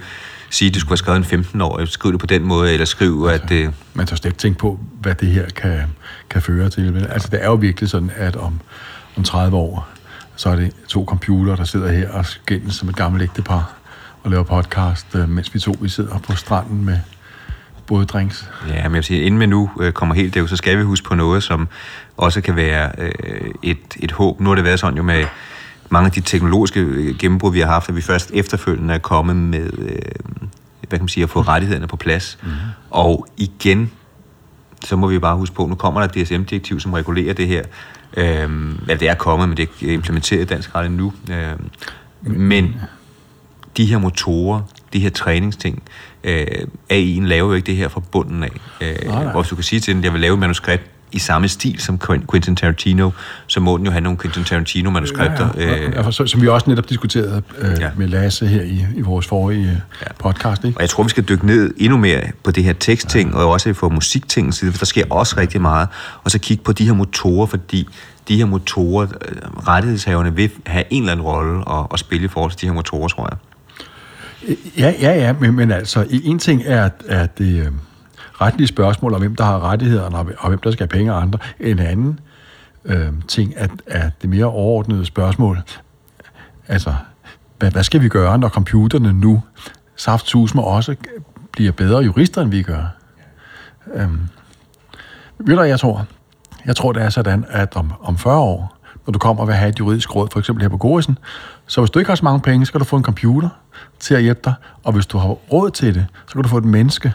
[0.50, 3.32] sige, at det skulle være skrevet en 15-årig, skrive det på den måde, eller skrive,
[3.32, 3.50] at...
[3.50, 5.82] Øh, man tør slet ikke tænke på, hvad det her kan,
[6.30, 6.94] kan føre til.
[6.94, 7.06] vel?
[7.06, 8.60] Altså, det er jo virkelig sådan, at om,
[9.16, 9.88] om 30 år,
[10.36, 13.72] så er det to computere, der sidder her og skændes som et gammelt ægtepar
[14.22, 16.98] og laver podcast, øh, mens vi to vi sidder på stranden med
[17.86, 18.50] både drinks.
[18.68, 20.82] Ja, men jeg vil sige, inden vi nu øh, kommer helt derud, så skal vi
[20.82, 21.68] huske på noget, som
[22.16, 24.40] også kan være øh, et, et håb.
[24.40, 25.24] Nu har det været sådan jo med
[25.90, 29.36] mange af de teknologiske øh, gennembrud, vi har haft, at vi først efterfølgende er kommet
[29.36, 29.98] med, øh,
[30.88, 32.38] hvad kan man sige, at få rettighederne på plads.
[32.42, 32.48] Mm.
[32.90, 33.90] Og igen,
[34.84, 37.62] så må vi bare huske på, nu kommer der et DSM-direktiv, som regulerer det her.
[38.16, 38.50] Øh,
[38.88, 41.12] ja, det er kommet, men det er ikke implementeret i dansk ret endnu.
[41.30, 41.52] Øh,
[42.22, 42.76] men
[43.76, 44.62] de her motorer,
[44.92, 45.82] de her træningsting,
[46.26, 46.46] øh,
[46.92, 48.50] AI'en laver jo ikke det her fra bunden af.
[48.80, 49.32] Øh, Nej, nej.
[49.32, 51.48] hvor hvis du kan sige til den, at jeg vil lave et manuskript i samme
[51.48, 51.98] stil som
[52.30, 53.10] Quentin Tarantino,
[53.46, 55.48] så må den jo have nogle Quentin Tarantino-manuskripter.
[55.56, 55.86] Ja, ja.
[55.86, 57.90] Øh, Ja, som vi også netop diskuterede øh, Ja.
[57.96, 60.12] med Lasse her i, i vores forrige ja.
[60.18, 60.64] podcast.
[60.64, 60.78] Ikke?
[60.78, 63.36] Og jeg tror, vi skal dykke ned endnu mere på det her tekstting, ja.
[63.38, 65.88] og også for musikting side, for der sker også rigtig meget.
[66.24, 67.88] Og så kigge på de her motorer, fordi
[68.28, 69.36] de her motorer, øh,
[69.68, 72.72] rettighedshaverne vil have en eller anden rolle at, at spille i forhold til de her
[72.74, 73.38] motorer, tror jeg.
[74.78, 77.72] Ja, ja, ja, men, men altså, en ting er, at det øh,
[78.40, 81.22] retlige spørgsmål om, hvem der har rettighederne, og, og hvem der skal have penge og
[81.22, 81.38] andre.
[81.60, 82.20] En anden
[82.84, 85.62] øh, ting er, at det mere overordnede spørgsmål.
[86.68, 86.94] Altså,
[87.58, 89.42] hvad, hvad skal vi gøre, når computerne nu
[89.96, 90.96] saftsusme også
[91.52, 92.96] bliver bedre jurister, end vi gør?
[93.94, 94.20] Øhm,
[95.38, 96.06] ved du, jeg tror?
[96.66, 98.76] Jeg tror, det er sådan, at om, om 40 år,
[99.06, 101.18] når du kommer og vil have et juridisk råd, for eksempel her på Gorisen,
[101.66, 103.48] så hvis du ikke har så mange penge, så kan du få en computer
[104.00, 104.54] til at hjælpe dig,
[104.84, 107.12] og hvis du har råd til det, så kan du få et menneske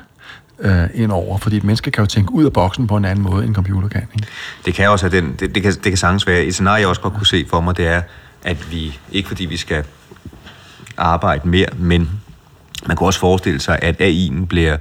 [0.59, 3.23] øh, ind over, fordi et menneske kan jo tænke ud af boksen på en anden
[3.23, 4.07] måde, end en computer kan.
[4.15, 4.27] Ikke?
[4.65, 6.87] Det kan også have den, det, det, kan, det kan sagtens være, et scenarie, jeg
[6.87, 8.01] også godt kunne se for mig, det er,
[8.43, 9.83] at vi, ikke fordi vi skal
[10.97, 12.09] arbejde mere, men
[12.87, 14.77] man kan også forestille sig, at AI'en bliver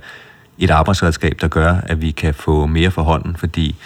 [0.59, 3.77] et arbejdsredskab, der gør, at vi kan få mere for hånden, fordi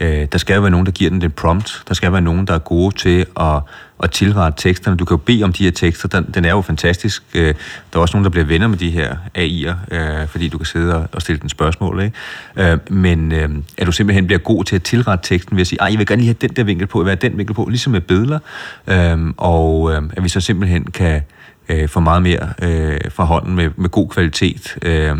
[0.00, 1.82] øh, der skal jo være nogen, der giver den det prompt.
[1.88, 3.60] Der skal være nogen, der er gode til at,
[4.02, 4.96] at tilrette teksterne.
[4.96, 6.08] Du kan jo bede om de her tekster.
[6.08, 7.22] Den, den er jo fantastisk.
[7.34, 7.54] Øh,
[7.92, 10.66] der er også nogen, der bliver venner med de her AI'er, øh, fordi du kan
[10.66, 12.02] sidde og, og stille den spørgsmål.
[12.02, 12.72] Ikke?
[12.72, 15.78] Øh, men øh, at du simpelthen bliver god til at tilrette teksten ved at sige,
[15.80, 17.54] "Ej, jeg vil gerne lige have den der vinkel på, jeg vil have den vinkel
[17.54, 18.38] på, ligesom med billeder.
[18.86, 21.22] Øh, og øh, at vi så simpelthen kan
[21.68, 24.76] øh, få meget mere øh, fra hånden med, med god kvalitet.
[24.82, 25.16] Øh,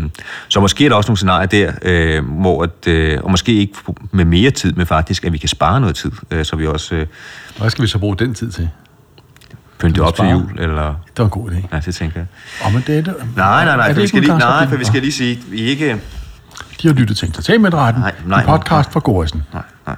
[0.47, 3.73] så måske er der også nogle scenarier der, øh, hvor at, øh, og måske ikke
[4.11, 6.95] med mere tid, men faktisk, at vi kan spare noget tid, øh, så vi også
[6.95, 7.07] øh,
[7.57, 8.69] Hvad skal vi så bruge den tid til?
[9.79, 10.85] pynte op til jul, eller...
[10.85, 11.75] Det var en god idé.
[11.75, 12.27] Ja, det tænker jeg.
[12.61, 13.15] Og men det er det.
[13.35, 15.57] Nej, nej, nej, for vi, ikke skal lige, nej, for vi skal lige sige, vi
[15.57, 16.01] ikke...
[16.81, 19.43] De har lyttet til Entertainmentretten, Nej, nej, en podcast fra Gorisen.
[19.53, 19.95] Nej, nej.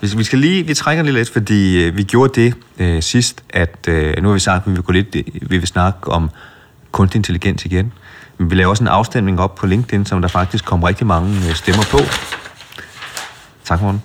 [0.00, 3.44] Vi, vi skal lige, vi trækker lige lidt, fordi øh, vi gjorde det øh, sidst,
[3.50, 6.10] at øh, nu har vi sagt, at vi vil, gå lidt, øh, vi vil snakke
[6.10, 6.30] om
[6.92, 7.92] kunstig intelligens igen.
[8.38, 11.36] Men vi laver også en afstemning op på LinkedIn, som der faktisk kom rigtig mange
[11.48, 11.98] øh, stemmer på.
[13.64, 14.02] Tak, Morten.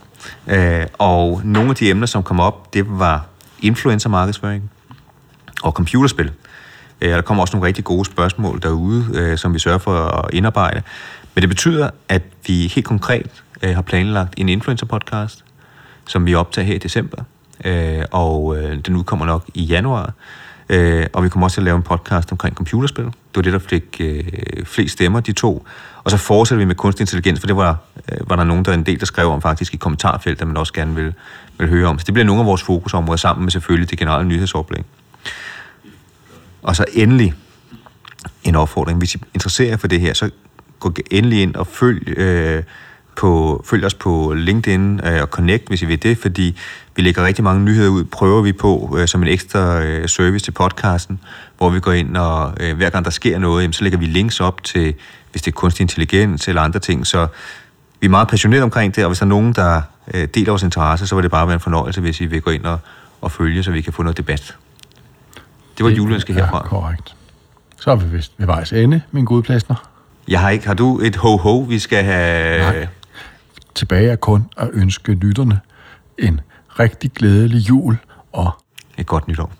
[0.47, 3.25] Øh, og nogle af de emner, som kom op, det var
[3.61, 4.71] influencer-markedsføring
[5.63, 6.31] og computerspil.
[7.01, 10.33] Øh, der kommer også nogle rigtig gode spørgsmål derude, øh, som vi sørger for at
[10.33, 10.81] indarbejde.
[11.35, 15.43] Men det betyder, at vi helt konkret øh, har planlagt en influencer-podcast,
[16.07, 17.23] som vi optager her i december.
[17.65, 20.13] Øh, og øh, den udkommer nok i januar.
[20.69, 23.05] Øh, og vi kommer også til at lave en podcast omkring computerspil.
[23.05, 24.23] Det var det, der fik øh,
[24.65, 25.67] flest stemmer, de to.
[26.03, 27.77] Og så fortsætter vi med kunstig intelligens, for det var,
[28.11, 30.73] øh, var der nogen, der en del, der skrev om faktisk i kommentarfeltet, man også
[30.73, 31.13] gerne vil,
[31.57, 31.99] vil høre om.
[31.99, 34.83] Så det bliver nogle af vores fokusområder sammen med selvfølgelig det generelle nyhedsoplæg.
[36.63, 37.33] Og så endelig
[38.43, 38.97] en opfordring.
[38.97, 40.29] Hvis I interesserer jer for det her, så
[40.79, 42.63] gå endelig ind og følg, øh,
[43.21, 46.57] på, følg os på LinkedIn øh, og Connect, hvis I vil det, fordi
[46.95, 50.45] vi lægger rigtig mange nyheder ud, prøver vi på øh, som en ekstra øh, service
[50.45, 51.19] til podcasten,
[51.57, 54.05] hvor vi går ind og øh, hver gang der sker noget, jamen, så lægger vi
[54.05, 54.93] links op til,
[55.31, 57.27] hvis det er kunstig intelligens eller andre ting, så
[57.99, 59.81] vi er meget passionerede omkring det, og hvis der er nogen, der
[60.13, 62.51] øh, deler vores interesse, så vil det bare være en fornøjelse, hvis I vil gå
[62.51, 62.79] ind og,
[63.21, 64.55] og følge, så vi kan få noget debat.
[65.77, 66.57] Det var det juleønske herfra.
[66.57, 67.15] Ja, korrekt.
[67.79, 69.75] Så er vi vist ved vejs ende, min gode plæsner.
[70.27, 70.67] Jeg har ikke.
[70.67, 72.59] Har du et ho-ho, vi skal have...
[72.59, 72.87] Nej.
[73.75, 75.59] Tilbage er kun at ønske lytterne
[76.17, 76.41] en
[76.79, 77.97] rigtig glædelig jul
[78.31, 78.51] og...
[78.97, 79.51] Et godt nytår.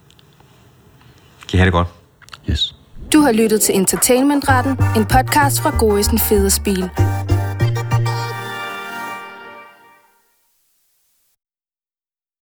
[1.49, 1.87] Kan I have det godt?
[2.49, 2.75] Yes.
[3.13, 6.89] Du har lyttet til Entertainmentretten, en podcast fra Gorisen Fede Spil.